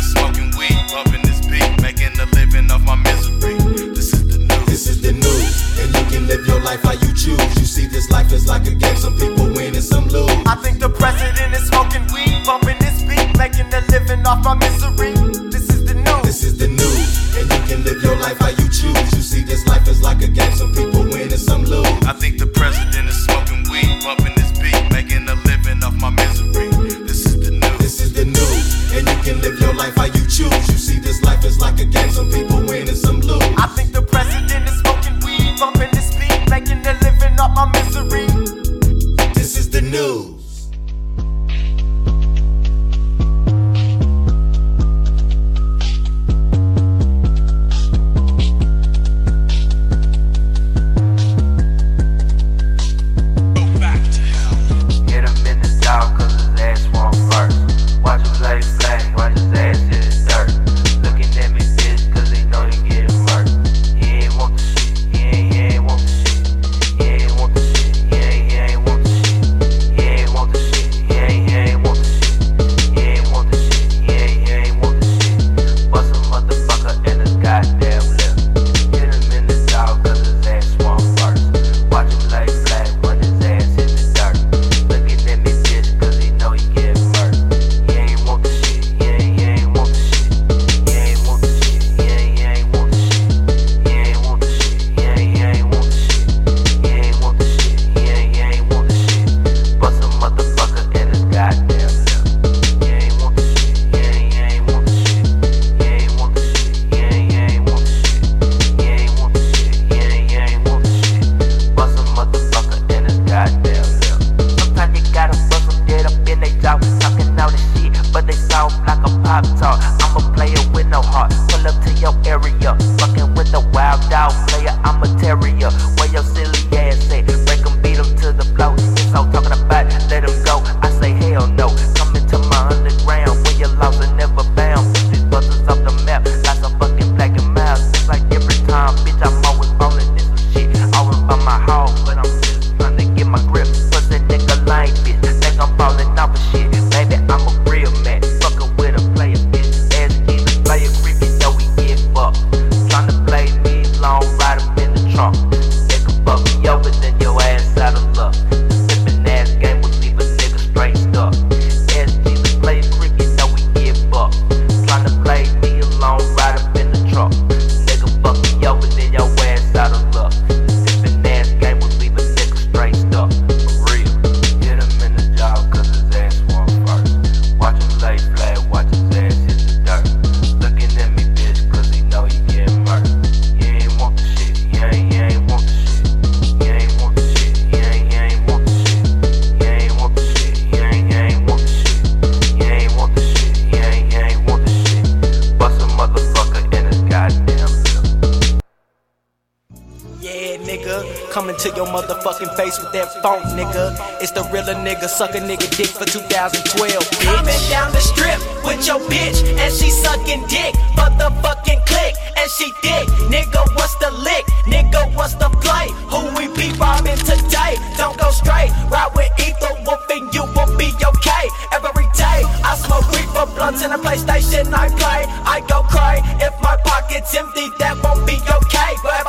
to 201.65 201.75
your 201.75 201.87
motherfucking 201.87 202.53
face 202.55 202.77
with 202.77 202.91
that 202.93 203.09
phone, 203.25 203.41
nigga. 203.57 203.97
It's 204.21 204.29
the 204.29 204.45
real 204.53 204.69
nigga, 204.85 205.09
suck 205.09 205.33
a 205.33 205.41
nigga 205.41 205.65
dick 205.73 205.89
for 205.89 206.05
2012. 206.05 206.61
Bitch. 206.61 207.25
Coming 207.25 207.63
down 207.73 207.89
the 207.89 208.01
strip 208.05 208.37
with 208.61 208.85
your 208.85 209.01
bitch, 209.09 209.41
and 209.57 209.73
she 209.73 209.89
sucking 209.89 210.45
dick, 210.45 210.77
motherfucking 210.93 211.81
click, 211.89 212.13
and 212.37 212.49
she 212.53 212.69
dick. 212.85 213.09
Nigga, 213.33 213.65
what's 213.73 213.97
the 213.97 214.13
lick? 214.13 214.45
Nigga, 214.69 215.09
what's 215.17 215.33
the 215.41 215.49
play? 215.65 215.89
Who 216.13 216.29
we 216.37 216.53
be 216.53 216.69
robbing 216.77 217.17
today? 217.25 217.81
Don't 217.97 218.17
go 218.19 218.29
straight, 218.29 218.69
ride 218.93 219.09
with 219.17 219.33
Ether 219.41 219.73
Wolf, 219.89 220.05
and 220.13 220.29
you 220.29 220.45
will 220.45 220.69
be 220.77 220.93
okay. 220.93 221.45
Every 221.73 222.05
day, 222.13 222.45
I 222.61 222.77
smoke 222.77 223.09
reefer 223.09 223.49
blunts 223.57 223.81
in 223.81 223.89
a 223.89 223.97
PlayStation 223.97 224.69
I 224.69 224.93
play. 224.93 225.25
I 225.49 225.65
go 225.65 225.81
cry 225.81 226.21
if 226.45 226.53
my 226.61 226.77
pocket's 226.85 227.33
empty, 227.33 227.73
that 227.81 227.97
won't 228.05 228.21
be 228.29 228.37
okay. 228.37 228.91
But 229.01 229.24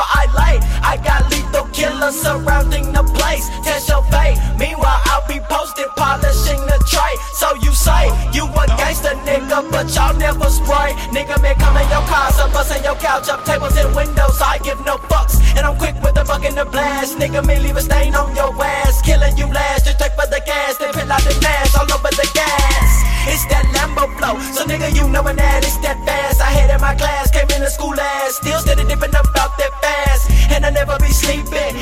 color 2.06 2.12
surrounding 2.12 2.92
the 2.92 3.02
place. 3.02 3.48
Test 3.64 3.88
your 3.88 4.02
fate. 4.04 4.38
Meanwhile, 4.58 5.00
I'll 5.10 5.26
be 5.26 5.40
posted 5.48 5.86
polishing 5.96 6.60
the 6.66 6.78
tray. 6.86 7.14
So 7.34 7.54
you 7.62 7.72
say 7.72 8.06
you 8.32 8.46
a 8.46 8.66
gangster 8.78 9.14
nigga, 9.26 9.70
but 9.70 9.94
y'all 9.94 10.14
never 10.14 10.48
spray. 10.50 10.94
Nigga, 11.10 11.40
man, 11.42 11.56
come 11.56 11.76
in 11.76 11.88
your 11.88 12.04
cars, 12.06 12.38
I'm 12.38 12.52
busting 12.52 12.84
your 12.84 12.96
couch 12.96 13.28
up, 13.28 13.44
tables 13.44 13.76
and 13.76 13.94
windows. 13.94 14.40
I 14.40 14.58
give 14.58 14.78
no 14.84 14.96
fucks, 15.10 15.40
and 15.56 15.66
I'm 15.66 15.76
quick 15.76 15.94
with 16.02 16.14
the 16.14 16.24
fucking 16.24 16.54
the 16.54 16.64
blast. 16.64 17.18
Nigga, 17.18 17.44
me 17.46 17.58
leave 17.58 17.76
a 17.76 17.82
stain 17.82 18.14
on 18.14 18.34
your 18.36 18.52
ass, 18.62 19.02
killing 19.02 19.36
you 19.36 19.46
last. 19.46 19.86
Just 19.86 19.98
check 19.98 20.14
for 20.14 20.26
the 20.26 20.40
gas, 20.46 20.76
they 20.78 20.90
fill 20.92 21.10
out 21.10 21.22
the 21.22 21.34
mask 21.42 21.78
all 21.78 21.90
over 21.92 22.10
the 22.10 22.28
gas. 22.34 22.90
It's 23.26 23.44
that 23.50 23.66
Lambo 23.74 24.06
flow, 24.18 24.38
so 24.54 24.62
nigga, 24.64 24.94
you 24.94 25.08
knowin' 25.08 25.34
that 25.36 25.64
it's 25.66 25.76
that 25.82 25.98
fast. 26.06 26.40
I 26.40 26.54
hit 26.54 26.70
in 26.70 26.80
my 26.80 26.94
class, 26.94 27.30
came 27.30 27.50
in 27.50 27.60
the 27.60 27.70
school 27.70 27.98
ass, 27.98 28.36
still 28.36 28.60
steady 28.60 28.84
dipping 28.86 29.10
about 29.10 29.58
that 29.58 29.72
fast, 29.82 30.30
and 30.54 30.64
I 30.64 30.70
never 30.70 30.96
be 30.98 31.10
sleeping. 31.10 31.74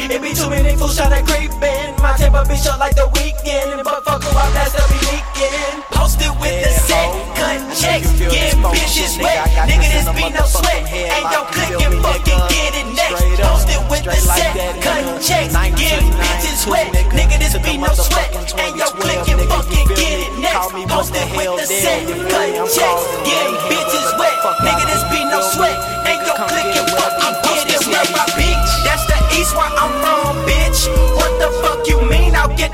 It 0.94 1.00
be 1.00 1.02
too 1.02 1.10
many 1.10 1.24
fools 1.24 1.24
tryna 1.24 1.26
creep 1.26 1.62
in. 1.62 2.02
My 2.02 2.16
temper 2.16 2.44
be 2.48 2.56
short 2.56 2.78
like 2.78 2.94
the 2.94 3.08
weekend. 3.14 3.82
But 3.84 4.04
fuck 4.04 4.22
who 4.22 4.30
I 4.30 4.50
blast, 4.52 4.76
be 4.90 4.98
leaking. 5.10 5.82
Posted 5.90 6.30
with 6.40 6.64
the 6.64 6.70
set, 6.70 7.10
cut 7.34 7.58
checks, 7.74 8.10
getting 8.18 8.62
bitches 8.62 9.18
wet. 9.22 9.48
Nigga, 9.66 9.88
this 9.90 10.06
be 10.14 10.30
no 10.30 10.44
sweat. 10.46 10.86
Ain't 10.92 11.30
no 11.30 11.44
click 11.50 11.80
and 11.82 11.98
fucking 12.02 12.42
get 12.50 12.74
it 12.74 12.86
next. 12.94 13.22
Posted 13.42 13.82
with 13.90 14.04
the 14.04 14.14
set, 14.14 14.54
cut 14.82 15.20
checks, 15.22 15.54
getting 15.74 16.10
bitches 16.14 16.66
wet. 16.70 16.92
Nigga, 17.10 17.38
this 17.38 17.56
be 17.58 17.78
no 17.78 17.92
sweat. 17.94 18.30
Ain't 18.58 18.76
no 18.76 18.90
click 18.94 19.28
and 19.28 19.42
fucking 19.48 19.88
get 19.98 20.30
it 20.30 20.32
next. 20.38 20.70
Posted 20.88 21.28
with 21.34 21.58
the 21.58 21.66
set, 21.66 22.06
cut 22.30 22.70
checks, 22.70 23.04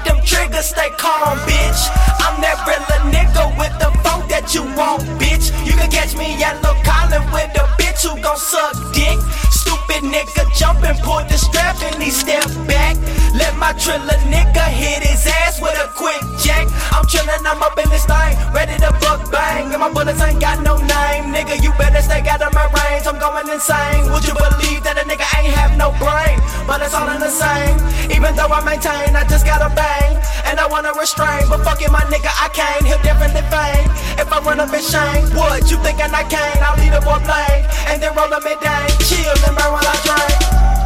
mean? 0.01 0.17
Them 0.17 0.25
triggers, 0.25 0.67
stay 0.67 0.91
calm, 0.99 1.39
bitch. 1.47 1.81
I'm 2.21 2.41
that 2.41 2.61
real 2.67 2.81
nigga 3.11 3.57
with 3.59 3.73
the 3.79 3.91
funk 4.03 4.29
that 4.29 4.55
you 4.55 4.65
want, 4.77 5.03
bitch. 5.19 5.53
You 5.67 5.73
can 5.73 5.91
catch 5.91 6.17
me 6.17 6.43
at 6.43 6.63
Lil' 6.63 6.77
Colin 6.85 7.25
with 7.33 7.51
a 7.57 7.65
bitch 7.81 8.03
who 8.07 8.21
gon' 8.21 8.37
suck 8.37 8.75
dick. 8.95 9.19
Stupid 9.51 10.03
nigga 10.07 10.47
jump 10.57 10.83
and 10.85 10.99
pull 11.01 11.23
the 11.29 11.37
strap 11.37 11.77
and 11.83 12.03
he 12.03 12.11
step 12.11 12.47
back. 12.67 12.97
Let 13.35 13.57
my 13.57 13.73
triller 13.75 14.19
nigga 14.27 14.65
hit 14.69 15.03
his 15.07 15.27
ass 15.27 15.61
with 15.61 15.77
a 15.79 15.89
quick 15.95 16.21
jack. 16.43 16.67
I'm 16.93 17.05
chillin', 17.07 17.47
I'm 17.47 17.63
up 17.63 17.79
in 17.79 17.89
this 17.91 18.05
thing, 18.05 18.37
ready 18.53 18.77
to 18.79 18.91
fuck 19.01 19.31
bang. 19.31 19.73
And 19.73 19.81
my 19.81 19.93
bullets 19.93 20.21
ain't 20.21 20.41
got 20.41 20.63
no 20.63 20.77
name, 20.77 21.33
nigga. 21.33 21.63
You 21.63 21.73
better 21.79 22.03
stay 22.03 22.23
out 22.29 22.43
of 22.43 22.53
my 22.55 22.67
going 23.21 23.49
insane. 23.53 24.09
Would 24.11 24.25
you 24.25 24.33
believe 24.33 24.81
that 24.83 24.97
a 24.97 25.05
nigga 25.05 25.29
ain't 25.37 25.53
have 25.53 25.77
no 25.77 25.93
brain? 26.01 26.41
But 26.67 26.81
it's 26.81 26.97
all 26.97 27.07
in 27.13 27.21
the 27.21 27.29
same. 27.29 27.77
Even 28.09 28.35
though 28.35 28.49
I 28.49 28.65
maintain, 28.65 29.13
I 29.15 29.29
just 29.29 29.45
gotta 29.45 29.69
bang. 29.77 30.17
And 30.49 30.59
I 30.59 30.67
wanna 30.67 30.97
restrain, 30.97 31.45
but 31.53 31.61
fuck 31.63 31.85
it, 31.85 31.93
my 31.93 32.01
nigga, 32.09 32.33
I 32.33 32.49
can't. 32.49 32.83
He'll 32.83 33.03
definitely 33.05 33.45
fame. 33.53 33.93
If 34.17 34.33
I 34.33 34.41
run 34.41 34.59
up 34.59 34.73
in 34.73 34.81
shame, 34.81 35.29
what 35.37 35.71
you 35.71 35.77
thinking 35.85 36.11
I 36.11 36.25
can't? 36.25 36.61
I'll 36.65 36.81
lead 36.81 36.97
a 36.97 37.01
boy 37.05 37.21
blame. 37.21 37.65
And 37.93 38.03
then 38.03 38.17
roll 38.17 38.33
up 38.33 38.43
mid 38.43 38.59
day. 38.59 38.89
Chill 39.05 39.37
and 39.47 39.55
burn 39.55 39.69
while 39.69 39.85
I 39.85 39.97
drink. 40.01 40.80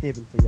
Pimpin' 0.00 0.26
for 0.30 0.38
y'all 0.38 0.47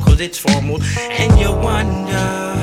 cause 0.00 0.20
it's 0.20 0.38
formal. 0.38 0.80
And 0.98 1.38
you 1.38 1.52
wonder 1.52 2.54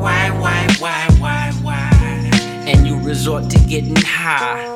why, 0.00 0.30
why, 0.40 0.66
why, 0.78 1.08
why, 1.18 1.52
why. 1.62 2.30
And 2.66 2.86
you 2.86 2.98
resort 2.98 3.50
to 3.50 3.58
getting 3.60 3.96
high 3.96 4.73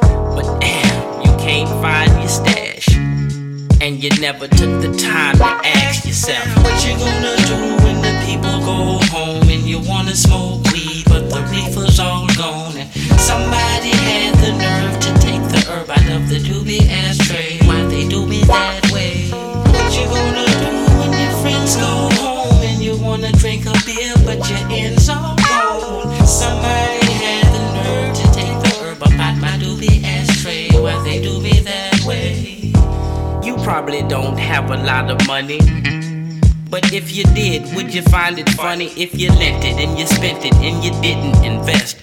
find 38.29 38.47
it 38.47 38.49
funny 38.57 38.89
if 38.89 39.19
you 39.19 39.31
lent 39.31 39.65
it 39.65 39.79
and 39.81 39.99
you 39.99 40.07
spent 40.07 40.45
it 40.45 40.55
and 40.57 40.85
you 40.85 40.91
didn't 41.01 41.43
invest. 41.43 41.97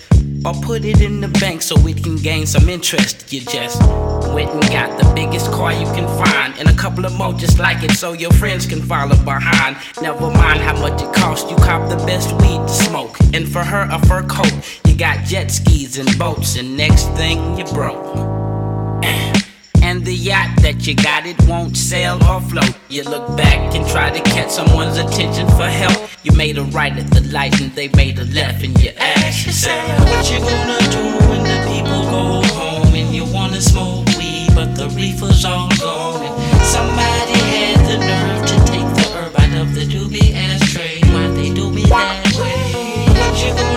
Or 0.44 0.54
put 0.54 0.84
it 0.84 1.00
in 1.02 1.22
the 1.22 1.28
bank 1.28 1.62
so 1.62 1.76
it 1.88 2.04
can 2.04 2.16
gain 2.16 2.48
some 2.48 2.68
interest. 2.68 3.32
You 3.32 3.42
just 3.42 3.80
went 4.34 4.50
and 4.50 4.64
got 4.72 5.00
the 5.00 5.12
biggest 5.14 5.52
car 5.52 5.72
you 5.72 5.86
can 5.94 6.08
find. 6.24 6.58
And 6.58 6.68
a 6.68 6.74
couple 6.74 7.06
of 7.06 7.14
more 7.14 7.34
just 7.34 7.60
like 7.60 7.84
it 7.84 7.92
so 7.92 8.14
your 8.14 8.32
friends 8.32 8.66
can 8.66 8.82
follow 8.82 9.16
behind. 9.24 9.78
Never 10.02 10.32
mind 10.32 10.62
how 10.62 10.80
much 10.80 11.00
it 11.00 11.14
costs, 11.14 11.50
you 11.52 11.58
cop 11.58 11.90
the 11.90 11.98
best 12.08 12.32
weed 12.42 12.58
to 12.58 12.70
smoke. 12.70 13.18
And 13.32 13.48
for 13.48 13.64
her, 13.64 13.88
a 13.92 14.00
fur 14.08 14.24
coat. 14.24 14.54
You 14.86 14.96
got 14.96 15.26
jet 15.26 15.52
skis 15.52 16.00
and 16.00 16.10
boats, 16.18 16.58
and 16.58 16.76
next 16.76 17.08
thing 17.10 17.56
you 17.56 17.66
broke 17.66 18.45
that 20.66 20.88
you 20.88 20.96
got 20.96 21.28
it 21.28 21.38
won't 21.48 21.78
sail 21.78 22.18
or 22.26 22.42
float. 22.42 22.74
You 22.90 23.04
look 23.04 23.38
back 23.38 23.76
and 23.76 23.88
try 23.88 24.10
to 24.10 24.22
catch 24.32 24.50
someone's 24.50 24.98
attention 24.98 25.48
for 25.50 25.70
help. 25.70 26.10
You 26.24 26.32
made 26.32 26.58
a 26.58 26.64
right 26.64 26.92
at 26.92 27.08
the 27.12 27.22
light 27.32 27.62
and 27.62 27.72
they 27.76 27.88
made 27.90 28.18
a 28.18 28.26
left, 28.34 28.64
and 28.64 28.74
you 28.82 28.90
ask 28.98 29.46
yourself 29.46 29.86
what 30.10 30.26
you 30.32 30.40
gonna 30.40 30.82
do 30.90 31.06
when 31.30 31.44
the 31.52 31.60
people 31.70 32.02
go 32.10 32.26
home 32.58 32.96
and 32.96 33.14
you 33.14 33.26
wanna 33.32 33.62
smoke 33.62 34.08
weed, 34.18 34.50
but 34.56 34.74
the 34.74 34.90
reefer's 34.98 35.46
all 35.46 35.70
gone. 35.78 36.26
And 36.26 36.66
somebody 36.66 37.38
had 37.54 37.80
the 37.86 37.98
nerve 38.10 38.42
to 38.50 38.58
take 38.72 38.90
the 38.98 39.06
herb 39.14 39.40
out 39.40 39.54
of 39.62 39.76
the 39.76 39.86
doobie 39.86 40.34
ashtray. 40.34 41.00
Why 41.14 41.28
they 41.38 41.54
do 41.54 41.70
me 41.70 41.84
that 41.84 42.26
way? 42.42 43.06
What 43.20 43.38
you 43.38 43.54
gonna 43.54 43.75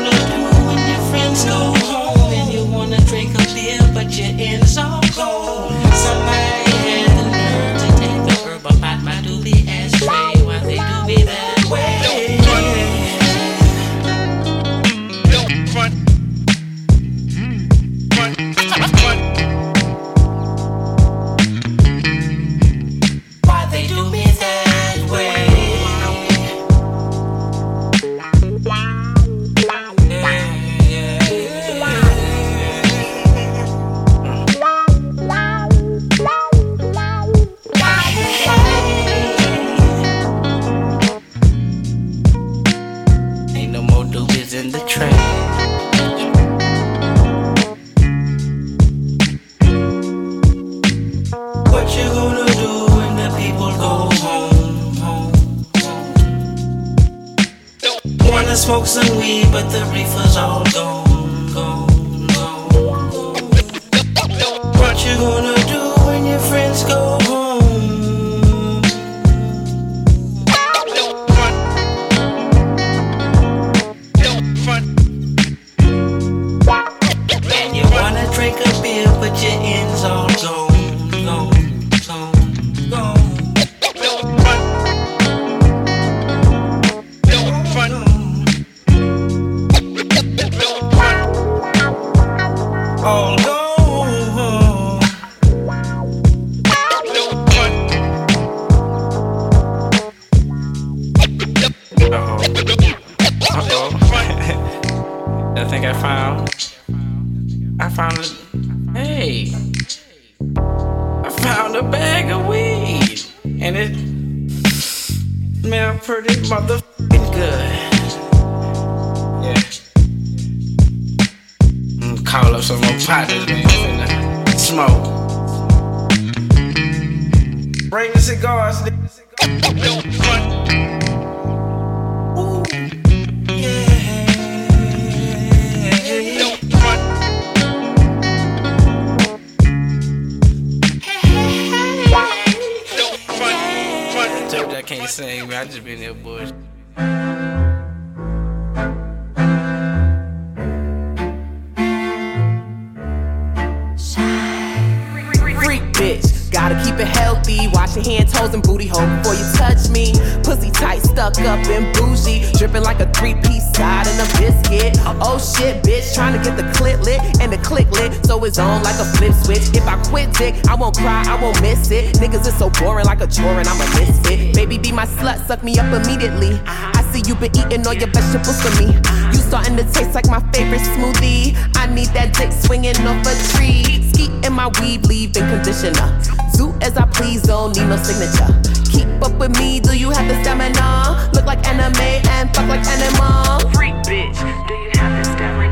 I 170.49 170.73
I 170.73 170.75
won't 170.77 170.97
cry, 170.97 171.23
I 171.27 171.41
won't 171.43 171.61
miss 171.61 171.91
it. 171.91 172.15
Niggas 172.17 172.47
is 172.47 172.57
so 172.57 172.71
boring 172.71 173.05
like 173.05 173.21
a 173.21 173.27
chore 173.27 173.59
and 173.61 173.69
I'm 173.69 173.81
a 173.81 173.89
misfit. 174.01 174.55
Baby, 174.55 174.79
be 174.79 174.93
my 174.93 175.05
slut, 175.05 175.47
suck 175.47 175.63
me 175.63 175.79
up 175.79 175.93
immediately. 175.93 176.59
I 176.65 177.03
see 177.13 177.23
you 177.27 177.35
been 177.35 177.55
eating 177.55 177.87
all 177.87 177.93
your 177.93 178.09
vegetables 178.09 178.57
for 178.63 178.73
me. 178.81 178.95
You 179.29 179.41
starting 179.45 179.77
to 179.77 179.85
taste 179.93 180.15
like 180.15 180.29
my 180.29 180.41
favorite 180.53 180.81
smoothie. 180.81 181.53
I 181.77 181.87
need 181.93 182.09
that 182.17 182.33
dick 182.33 182.53
swinging 182.53 182.97
off 183.07 183.27
a 183.27 183.35
tree. 183.53 184.09
Skeet 184.13 184.31
in 184.47 184.55
my 184.55 184.69
weave, 184.81 185.03
leave-in 185.05 185.45
conditioner. 185.49 186.09
Do 186.57 186.73
as 186.81 186.97
I 186.97 187.05
please, 187.07 187.43
don't 187.43 187.77
need 187.77 187.87
no 187.87 187.97
signature. 187.97 188.49
Keep 188.91 189.21
up 189.21 189.39
with 189.39 189.53
me, 189.59 189.81
do 189.81 189.97
you 189.97 190.11
have 190.11 190.27
the 190.29 190.41
stamina? 190.43 191.31
Look 191.35 191.45
like 191.45 191.61
anime 191.69 192.01
and 192.33 192.49
fuck 192.55 192.69
like 192.69 192.87
animal. 192.87 193.69
Freak 193.77 193.95
bitch, 194.09 194.39
do 194.67 194.75
you 194.75 194.91
have 194.95 195.13
the 195.19 195.31
stamina? 195.31 195.68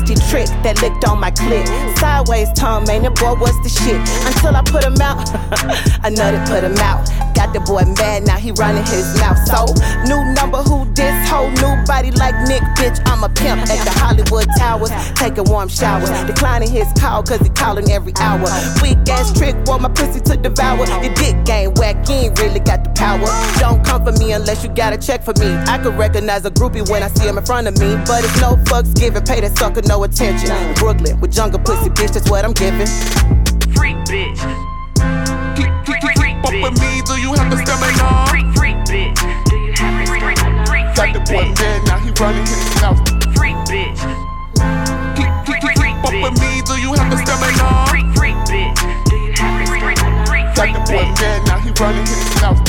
Nasty 0.00 0.14
trick 0.30 0.46
that 0.62 0.80
licked 0.82 1.04
on 1.04 1.20
my 1.20 1.30
clit. 1.30 1.66
Sideways 1.98 2.52
tongue, 2.54 2.84
man, 2.86 3.02
the 3.02 3.10
boy 3.10 3.34
was 3.34 3.56
the 3.62 3.68
shit. 3.68 3.96
Until 4.26 4.56
I 4.56 4.62
put 4.62 4.84
him 4.84 5.00
out, 5.00 5.28
I 6.02 6.10
nutted, 6.10 6.46
put 6.48 6.64
him 6.64 6.76
out. 6.78 7.29
Got 7.40 7.54
the 7.54 7.60
boy 7.60 7.88
mad, 7.96 8.26
now 8.26 8.36
he 8.36 8.52
running 8.52 8.84
his 8.84 9.16
mouth. 9.18 9.40
So, 9.48 9.64
new 10.04 10.20
number, 10.34 10.58
who 10.58 10.84
this 10.92 11.16
whole 11.26 11.48
new 11.48 11.72
body 11.86 12.10
like 12.10 12.36
Nick, 12.46 12.60
bitch. 12.76 13.00
I'm 13.06 13.24
a 13.24 13.30
pimp 13.30 13.62
at 13.62 13.82
the 13.82 13.96
Hollywood 13.96 14.44
Towers, 14.58 14.90
taking 15.16 15.44
warm 15.44 15.70
showers. 15.70 16.10
Declining 16.28 16.68
his 16.68 16.86
call, 17.00 17.22
cause 17.22 17.40
he 17.40 17.48
calling 17.48 17.90
every 17.90 18.12
hour. 18.20 18.44
Weak 18.82 18.98
ass 19.08 19.32
trick, 19.32 19.56
want 19.64 19.80
my 19.80 19.88
pussy 19.88 20.20
to 20.20 20.36
devour. 20.36 20.84
Your 21.00 21.14
dick 21.14 21.42
game 21.46 21.72
whack, 21.76 22.06
you 22.10 22.28
ain't 22.28 22.38
really 22.38 22.60
got 22.60 22.84
the 22.84 22.90
power. 22.90 23.24
Don't 23.58 23.82
come 23.86 24.04
for 24.04 24.12
me 24.20 24.32
unless 24.32 24.62
you 24.62 24.68
got 24.68 24.92
a 24.92 24.98
check 24.98 25.24
for 25.24 25.32
me. 25.40 25.48
I 25.64 25.78
could 25.78 25.96
recognize 25.96 26.44
a 26.44 26.50
groupie 26.50 26.86
when 26.90 27.02
I 27.02 27.08
see 27.08 27.26
him 27.26 27.38
in 27.38 27.44
front 27.46 27.66
of 27.66 27.78
me. 27.80 27.96
But 28.04 28.22
it's 28.22 28.38
no 28.38 28.56
fucks 28.68 28.94
given, 28.94 29.24
pay 29.24 29.40
that 29.40 29.56
sucker 29.56 29.80
no 29.88 30.04
attention. 30.04 30.74
Brooklyn 30.74 31.18
with 31.20 31.32
jungle 31.32 31.60
pussy, 31.60 31.88
bitch, 31.88 32.12
that's 32.12 32.28
what 32.28 32.44
I'm 32.44 32.52
giving. 32.52 32.86
Freak 33.72 33.96
bitch. 34.04 35.39
Up 36.42 36.52
with 36.52 36.80
me, 36.80 37.02
do 37.04 37.20
you 37.20 37.34
have 37.34 37.50
the 37.50 37.56
stamina? 37.60 38.26
Freak, 38.30 38.48
freak 38.56 38.76
bitch. 38.88 39.14
Do 39.50 39.56
you 39.56 39.72
have 39.76 39.92
the 40.00 40.06
stamina? 40.06 40.64
Got 40.96 41.12
the 41.12 41.20
boy 41.30 41.44
mad, 41.60 41.84
now 41.86 41.98
he 42.00 42.10
running 42.16 42.46
his 42.46 42.80
mouth. 42.80 43.00
Freak 43.36 43.56
bitch. 43.68 44.00
Keep, 45.16 45.32
keep, 45.46 45.60
keep, 45.60 45.76
keep 45.76 45.96
up 46.04 46.16
with 46.16 46.36
me, 46.40 46.62
do 46.64 46.74
you 46.80 46.92
have 46.94 47.10
the 47.10 47.18
stamina? 47.20 47.86
Freak, 47.90 48.08
freak 48.16 48.36
bitch. 48.48 48.72
Do 49.10 49.16
you 49.16 49.32
have 49.36 49.52
the 49.60 49.66
stamina? 49.68 50.56
Got 50.56 50.68
the 50.72 50.80
boy 50.90 51.06
mad, 51.20 51.40
now 51.46 51.58
he 51.60 51.70
running 51.78 52.06
his 52.06 52.40
mouth. 52.40 52.60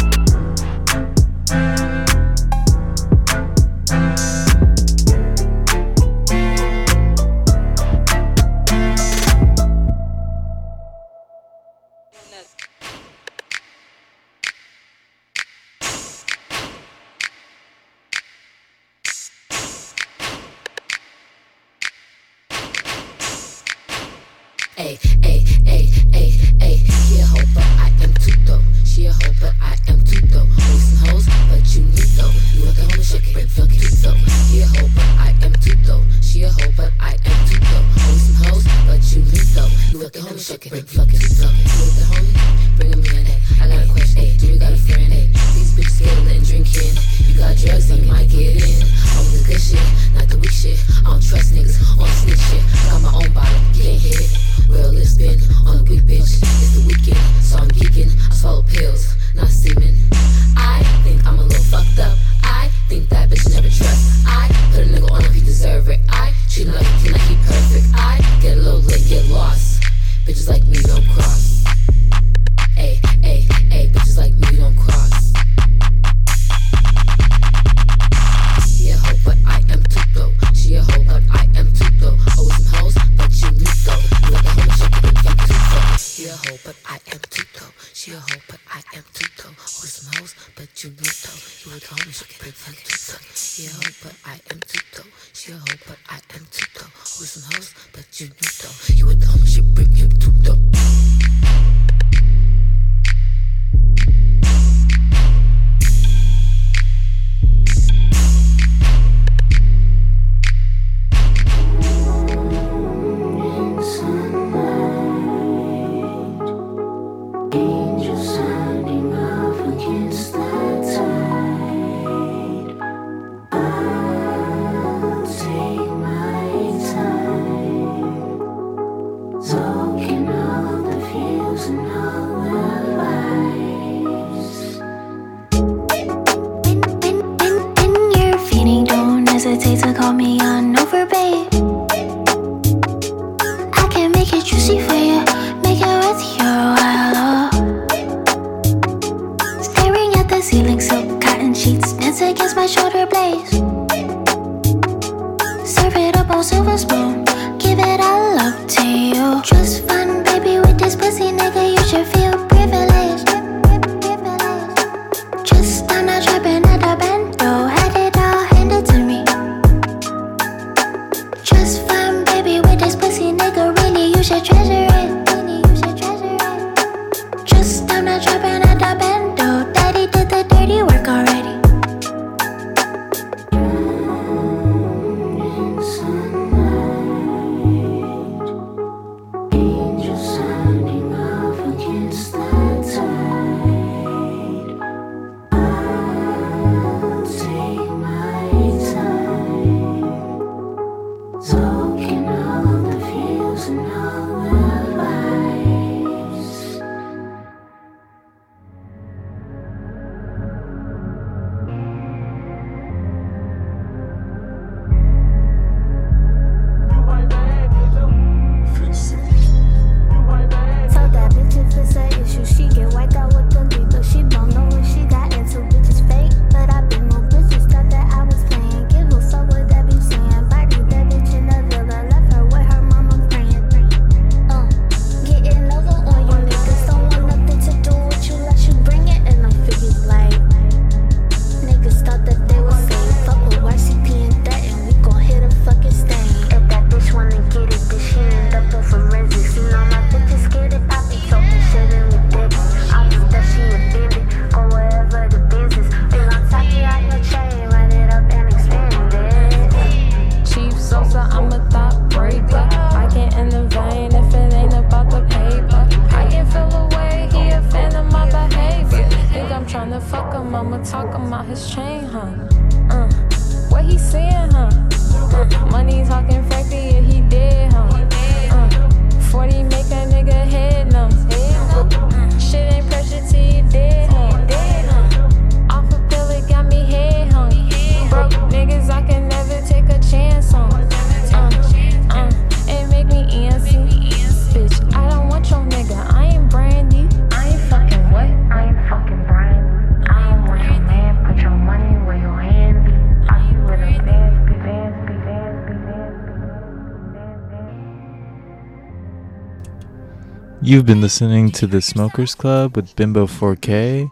You've 310.64 310.86
been 310.86 311.02
listening 311.02 311.50
to 311.54 311.66
The 311.66 311.82
Smokers 311.82 312.36
Club 312.36 312.76
with 312.76 312.96
Bimbo 312.96 313.26
4K. 313.26 314.08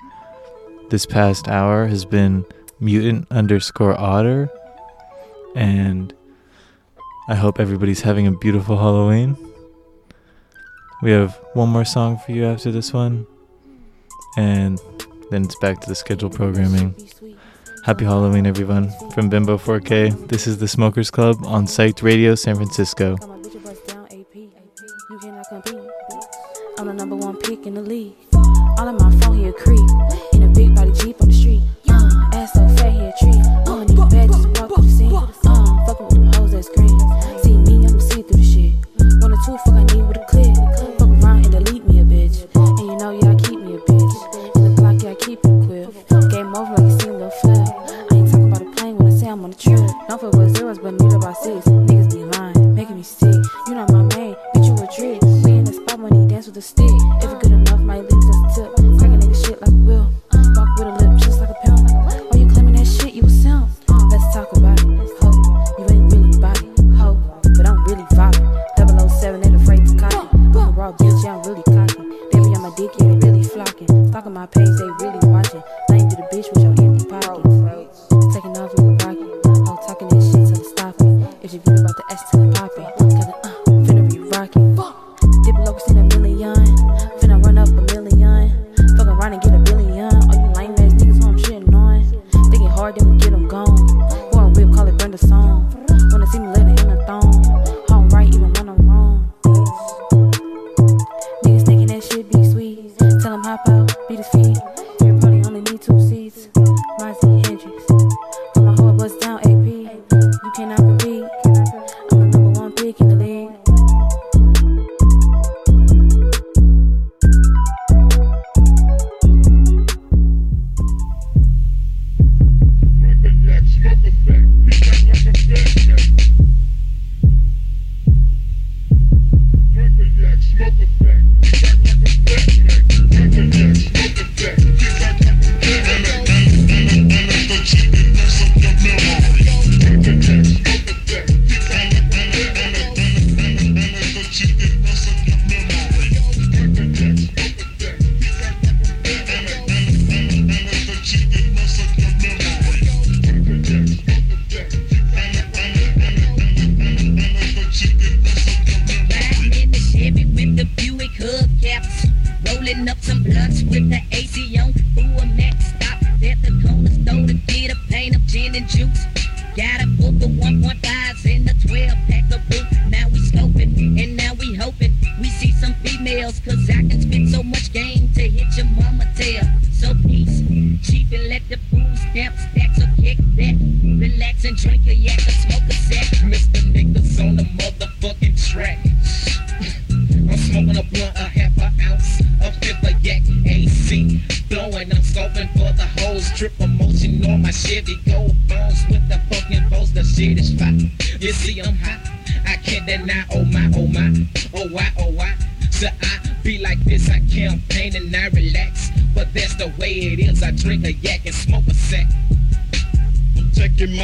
This 0.89 1.05
past 1.05 1.47
hour 1.47 1.85
has 1.85 2.05
been 2.05 2.43
mutant 2.79 3.27
underscore 3.29 3.95
otter. 3.95 4.49
And 5.55 6.11
I 7.27 7.35
hope 7.35 7.59
everybody's 7.59 8.01
having 8.01 8.25
a 8.25 8.31
beautiful 8.31 8.77
Halloween. 8.77 9.37
We 11.03 11.11
have 11.11 11.35
one 11.53 11.69
more 11.69 11.85
song 11.85 12.17
for 12.17 12.31
you 12.31 12.45
after 12.45 12.71
this 12.71 12.93
one. 12.93 13.27
And 14.35 14.81
then 15.29 15.43
it's 15.43 15.59
back 15.59 15.81
to 15.81 15.87
the 15.87 15.93
scheduled 15.93 16.33
programming. 16.33 16.95
Happy 17.85 18.05
Halloween, 18.05 18.47
everyone. 18.47 18.89
From 19.11 19.29
Bimbo 19.29 19.59
4K, 19.59 20.29
this 20.29 20.47
is 20.47 20.57
The 20.57 20.67
Smokers 20.67 21.11
Club 21.11 21.37
on 21.45 21.65
Psyched 21.65 22.01
Radio 22.01 22.33
San 22.33 22.55
Francisco. 22.55 23.17
I'm 26.79 26.87
the 26.87 26.93
number 26.93 27.17
one 27.17 27.35
pick 27.35 27.65
in 27.65 27.73
the 27.73 27.81
league. 27.81 28.13
All 28.33 28.87
in 28.87 28.95
my 28.95 29.11
phone, 29.19 29.37
here 29.37 29.51
creep. 29.51 29.83
In 30.31 30.43
a 30.43 30.47
big 30.47 30.73
body 30.73 30.93
Jeep 30.93 31.19
on 31.19 31.27
the 31.27 31.33
street. 31.33 31.61
Uh, 31.89 32.29
ass 32.31 32.53
so 32.53 32.65
fat, 32.79 32.93
here 32.93 33.11
a 33.11 33.19
tree. 33.19 33.35
Uh, 33.67 33.83
these 33.83 33.99
bad, 34.07 34.29
just 34.31 34.47
walk 34.55 34.71
through 34.71 34.85
the 34.85 34.89
scene. 34.89 35.11
Uh, 35.11 35.27
fucking 35.85 36.05
with 36.05 36.13
them 36.13 36.31
hoes 36.31 36.51
that 36.53 36.63
scream. 36.63 36.97
See 37.43 37.57
me, 37.57 37.85
I'ma 37.85 37.99
see 37.99 38.21
through 38.23 38.39
the 38.39 38.47
shit. 38.47 38.71
One 39.19 39.33
or 39.33 39.39
two, 39.43 39.57
fuck 39.59 39.75
I 39.75 39.83
need 39.91 40.07
with 40.07 40.23
a 40.23 40.25
clip. 40.31 40.55
Fuck 40.95 41.09
around 41.19 41.43
and 41.43 41.51
delete 41.51 41.83
me 41.83 41.99
a 41.99 42.05
bitch. 42.05 42.47
And 42.55 42.79
you 42.79 42.95
know, 42.95 43.11
y'all 43.11 43.35
keep 43.35 43.59
me 43.59 43.75
a 43.75 43.79
bitch. 43.79 44.55
In 44.55 44.63
the 44.63 44.71
block, 44.79 45.03
y'all 45.03 45.15
keep 45.19 45.43
it 45.43 45.55
quick. 45.67 46.31
Game 46.31 46.55
over 46.55 46.79
like 46.79 46.87
you 46.87 46.99
seen 47.01 47.19
Lil 47.19 47.29
Flip. 47.43 47.67
I 48.07 48.15
ain't 48.15 48.31
talking 48.31 48.47
about 48.47 48.61
a 48.61 48.71
plane 48.71 48.95
when 48.95 49.11
I 49.11 49.15
say 49.17 49.27
I'm 49.27 49.43
on 49.43 49.51
a 49.51 49.53
trip. 49.53 49.83
Don't 50.07 50.21
fuck 50.21 50.31
with 50.31 50.55
zeros, 50.55 50.79
but 50.79 50.93
neither 50.95 51.19
by 51.19 51.33
six. 51.33 51.67
the 56.59 56.63
stick. 56.63 57.23
Every 57.23 57.38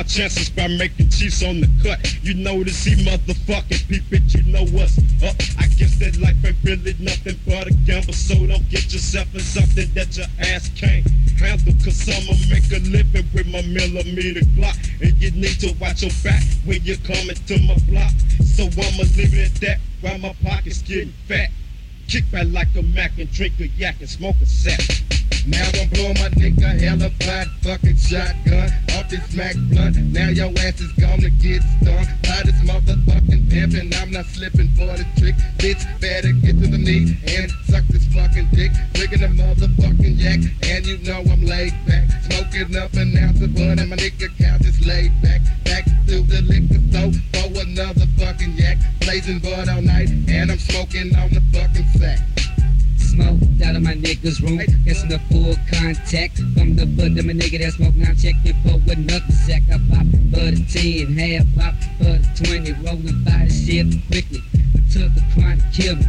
chances 0.07 0.49
by 0.49 0.67
making 0.67 1.09
cheese 1.09 1.43
on 1.43 1.61
the 1.61 1.69
cut. 1.81 1.99
You 2.23 2.33
know 2.33 2.63
to 2.63 2.71
see 2.71 2.95
motherfucking 3.03 3.87
peep 3.87 4.03
it, 4.11 4.33
you 4.33 4.43
know 4.51 4.65
what's 4.71 4.97
up. 5.23 5.35
I 5.57 5.67
guess 5.77 5.97
that 5.99 6.17
life 6.17 6.37
ain't 6.45 6.57
really 6.63 6.95
nothing 6.99 7.39
but 7.45 7.67
a 7.67 7.73
gamble, 7.85 8.13
so 8.13 8.35
don't 8.35 8.67
get 8.69 8.91
yourself 8.93 9.33
in 9.33 9.41
something 9.41 9.87
that 9.93 10.15
your 10.17 10.27
ass 10.39 10.69
can't 10.75 11.05
handle. 11.39 11.73
Cause 11.83 12.07
I'ma 12.07 12.37
make 12.49 12.69
a 12.71 12.79
living 12.89 13.27
with 13.33 13.47
my 13.47 13.61
millimeter 13.61 14.41
Glock. 14.55 14.77
And 15.01 15.13
you 15.21 15.31
need 15.31 15.59
to 15.61 15.73
watch 15.79 16.03
your 16.03 16.11
back 16.23 16.43
when 16.65 16.81
you're 16.83 16.97
coming 16.97 17.35
to 17.35 17.59
my 17.61 17.77
block. 17.89 18.13
So 18.43 18.65
I'ma 18.65 19.03
it 19.17 19.33
at 19.33 19.61
that 19.61 19.79
while 20.01 20.17
my 20.19 20.35
pocket's 20.43 20.81
getting 20.81 21.13
fat. 21.27 21.49
Kick 22.07 22.29
back 22.31 22.45
like 22.51 22.67
a 22.75 22.83
Mac 22.83 23.17
and 23.17 23.31
drink 23.31 23.59
a 23.59 23.67
yak 23.67 23.95
and 23.99 24.09
smoke 24.09 24.35
a 24.41 24.45
sack. 24.45 25.04
Now 25.47 25.69
I'm 25.79 25.89
blowing 25.89 26.17
my 26.17 26.29
nigga 26.33 26.79
hella 26.81 27.11
flat 27.21 27.47
fucking 27.61 27.97
shotgun 27.97 28.65
off 28.97 29.09
this 29.09 29.35
Mac 29.35 29.55
blunt. 29.69 29.95
Now 30.11 30.29
your 30.29 30.49
ass 30.57 30.81
is 30.81 30.91
gonna 30.93 31.29
get 31.29 31.61
stung 31.61 32.05
by 32.23 32.41
this 32.43 32.57
motherfucking 32.65 33.51
pimp, 33.51 33.75
and 33.75 33.93
I'm 33.93 34.09
not 34.09 34.25
slipping 34.25 34.69
for 34.73 34.89
the 34.97 35.05
trick. 35.19 35.35
Bitch, 35.57 35.85
better 36.01 36.31
get 36.31 36.59
to 36.61 36.67
the 36.67 36.79
knee 36.79 37.17
and 37.27 37.51
suck 37.69 37.85
this 37.89 38.07
fucking 38.07 38.49
dick. 38.53 38.71
Drinking 38.93 39.21
a 39.21 39.27
motherfucking 39.27 40.17
yak, 40.17 40.39
and 40.63 40.85
you 40.87 40.97
know 41.05 41.21
I'm 41.31 41.45
laid 41.45 41.73
back. 41.85 42.09
Smoking 42.25 42.75
up 42.75 42.93
an 42.93 43.15
ounce 43.15 43.39
of 43.41 43.53
bud, 43.53 43.77
and 43.77 43.89
my 43.91 43.97
nigga 43.97 44.35
count 44.39 44.65
is 44.65 44.83
laid 44.87 45.11
back. 45.21 45.41
Back 45.63 45.85
to 46.07 46.21
the 46.23 46.41
liquor 46.41 46.81
store 46.89 47.13
for 47.33 47.61
another 47.61 48.07
fucking 48.17 48.57
yak. 48.57 48.79
Blazing 49.01 49.37
bud 49.39 49.69
all 49.69 49.83
night, 49.83 50.09
and 50.27 50.49
I'm 50.49 50.57
smoking 50.57 51.15
on 51.15 51.29
the 51.29 51.41
fucking 51.53 51.85
sack. 51.99 52.19
Smoke 53.15 53.39
out 53.65 53.77
of 53.77 53.81
my 53.81 53.93
niggas 53.93 54.41
room, 54.41 54.59
it's 54.59 55.03
the 55.03 55.17
full 55.31 55.55
contact. 55.71 56.35
From 56.53 56.75
the 56.75 56.85
bud 56.85 57.17
of 57.17 57.25
my 57.25 57.31
nigga 57.31 57.59
that 57.63 57.71
smoke, 57.71 57.95
now 57.95 58.11
check 58.11 58.35
it 58.43 58.55
for 58.59 58.75
another 58.91 59.31
sack. 59.31 59.63
I 59.71 59.79
pop 59.87 60.03
for 60.35 60.51
the 60.51 60.59
10, 60.67 61.15
half 61.15 61.47
pop 61.55 61.75
for 61.97 62.19
the 62.19 62.43
20, 62.43 62.73
rolling 62.83 63.23
by 63.23 63.47
the 63.47 63.53
shit 63.53 63.87
quickly. 64.11 64.43
I 64.75 64.83
took 64.91 65.15
the 65.15 65.23
crime 65.33 65.63
kill 65.71 65.95
me. 65.95 66.05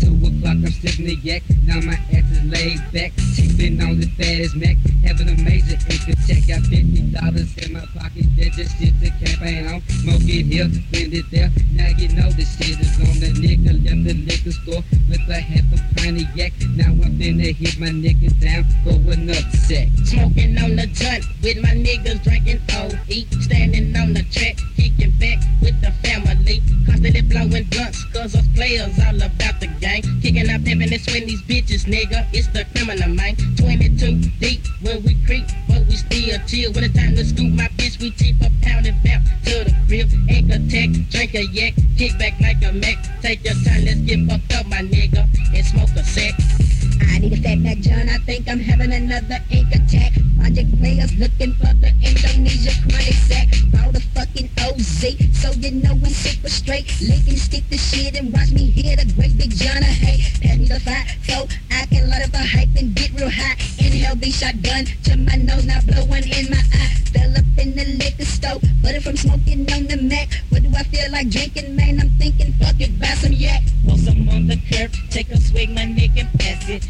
2 0.00 0.14
o'clock, 0.26 0.58
I'm 0.58 0.70
slipping 0.70 1.06
the 1.06 1.16
yak. 1.22 1.42
Now 1.64 1.80
my 1.80 1.98
ass 2.12 2.30
is 2.30 2.44
laid 2.44 2.80
back. 2.92 3.12
Sipping 3.34 3.80
on 3.82 4.00
the 4.00 4.06
fattest 4.18 4.56
Mac. 4.56 4.76
Having 5.04 5.28
a 5.28 5.36
major 5.42 5.78
income 5.88 6.18
check. 6.26 6.42
Got 6.44 6.62
$50 6.68 7.66
in 7.66 7.72
my 7.72 7.86
pocket. 7.96 8.26
That 8.36 8.52
just 8.52 8.76
shit 8.78 8.92
to 9.00 9.10
campaign 9.24 9.66
on. 9.68 9.80
Smoke 10.04 10.28
it 10.28 10.46
here, 10.46 10.68
spend 10.68 11.14
it 11.14 11.24
there. 11.30 11.50
Now 11.72 11.88
you 11.96 12.08
know 12.12 12.28
the 12.30 12.44
shit 12.44 12.76
is 12.78 12.94
on 13.00 13.16
the 13.20 13.32
nigga. 13.40 13.72
Left 13.80 14.04
the 14.04 14.14
liquor 14.14 14.52
store 14.52 14.84
with 15.08 15.24
a 15.30 15.40
half 15.40 15.64
a 15.72 15.78
pint 15.96 16.20
of 16.20 16.36
yak. 16.36 16.52
Now 16.76 16.92
I'm 16.92 17.16
finna 17.16 17.54
hit 17.54 17.78
my 17.78 17.88
niggas 17.88 18.36
down 18.40 18.64
for 18.84 19.00
another 19.12 19.40
sack. 19.64 19.88
Smoking 20.04 20.58
on 20.58 20.76
the 20.76 20.86
joint 20.92 21.24
with 21.42 21.58
my 21.62 21.72
niggas 21.72 22.22
drinking 22.22 22.60
OE. 22.76 23.24
Standing 23.40 23.96
on 23.96 24.12
the 24.12 24.22
track, 24.30 24.58
kicking 24.76 25.13
back 25.24 25.40
with 25.62 25.80
the 25.80 25.90
family. 26.04 26.60
Constantly 26.86 27.22
blowing 27.22 27.64
blunts, 27.72 28.04
cause 28.12 28.34
us 28.34 28.46
players 28.54 28.92
all 29.06 29.16
about 29.16 29.56
the 29.60 29.68
gang. 29.80 30.02
Kicking 30.20 30.48
up 30.50 30.62
pimping 30.64 30.92
and 30.92 31.02
swing 31.02 31.26
these 31.26 31.42
bitches, 31.42 31.84
nigga. 31.88 32.26
It's 32.32 32.48
the 32.48 32.64
criminal 32.74 33.08
man. 33.08 33.34
22 33.56 34.20
deep 34.40 34.60
when 34.82 35.02
we 35.02 35.14
creep, 35.26 35.46
but 35.68 35.86
we 35.88 35.96
still 35.96 36.38
chill. 36.46 36.72
When 36.72 36.84
it's 36.84 36.94
time 36.94 37.14
to 37.16 37.24
scoop 37.24 37.52
my 37.52 37.68
bitch, 37.78 38.00
we 38.00 38.10
tip 38.10 38.36
a 38.42 38.50
pound 38.62 38.86
and 38.86 38.98
bounce 39.02 39.28
to 39.46 39.64
the 39.64 39.74
grill. 39.88 40.08
Anchor 40.28 40.60
tech, 40.68 40.90
drink 41.10 41.34
a 41.34 41.44
yak, 41.56 41.74
kick 41.96 42.18
back 42.18 42.38
like 42.40 42.62
a 42.62 42.72
Mac. 42.72 42.98
Take 43.22 43.44
your 43.44 43.54
time, 43.64 43.84
let's 43.84 44.00
get 44.00 44.20
fucked 44.28 44.52
up, 44.54 44.66
my 44.66 44.82
nigga, 44.82 45.24
and 45.54 45.66
smoke 45.66 45.94
a 45.96 46.04
sack. 46.04 46.34
I 47.02 47.18
need 47.18 47.32
a 47.32 47.36
fat 47.36 47.62
back, 47.62 47.78
John. 47.78 48.08
I 48.08 48.18
think 48.18 48.48
I'm 48.48 48.60
having 48.60 48.92
another 48.92 49.38
ink 49.50 49.74
attack. 49.74 50.12
Project 50.38 50.78
players 50.78 51.12
looking 51.18 51.54
for 51.54 51.72
the 51.80 51.90
Indonesia 52.02 52.72
chronic 52.82 53.18
sack. 53.26 53.48
Bought 53.72 53.92
the 53.94 54.00
fucking 54.14 54.50
OZ, 54.60 55.02
so 55.32 55.50
you 55.58 55.82
know 55.82 55.92
I'm 55.92 56.04
super 56.06 56.48
straight. 56.48 56.86
Lick 57.00 57.26
and 57.28 57.38
stick 57.38 57.64
the 57.70 57.78
shit 57.78 58.16
and 58.18 58.32
watch 58.32 58.52
me 58.52 58.70
hit 58.70 59.02
a 59.02 59.06
great 59.14 59.36
big 59.36 59.50
John. 59.50 59.82
Hey, 59.82 60.22
pass 60.42 60.58
me 60.58 60.66
the 60.66 60.80
fire 60.80 61.04
so 61.26 61.46
I 61.70 61.86
can 61.86 62.08
light 62.08 62.22
up 62.22 62.34
a 62.34 62.44
hype 62.44 62.74
and 62.76 62.94
get 62.94 63.12
real 63.14 63.30
high. 63.30 63.56
Inhale 63.78 64.16
the 64.16 64.30
shotgun 64.30 64.84
to 65.04 65.16
my 65.16 65.36
nose, 65.36 65.66
now 65.66 65.80
blowing 65.86 66.28
in 66.28 66.50
my 66.50 66.62
eye. 66.72 66.94
Fell 67.12 67.30
up 67.32 67.46
in 67.58 67.74
the 67.76 67.84
liquor 67.98 68.24
store, 68.24 68.60
but 68.82 69.00
from 69.02 69.16
smoking 69.16 69.70
on 69.72 69.86
the 69.86 69.96
Mac. 69.96 70.28
What 70.50 70.62
do 70.62 70.70
I 70.76 70.82
feel 70.84 71.10
like 71.10 71.30
drinking, 71.30 71.76
man? 71.76 72.00
I'm 72.00 72.10
thinking, 72.18 72.52
fuck 72.54 72.80
it, 72.80 72.98
buy 72.98 73.14
some 73.14 73.32
yak. 73.32 73.62
While 73.84 73.98
some 73.98 74.28
on 74.28 74.46
the 74.46 74.56
curb, 74.70 74.90
take 75.10 75.30
a 75.30 75.40
swig, 75.40 75.70
my 75.70 75.82
nigga, 75.82 76.26
pass 76.38 76.68
it. 76.68 76.88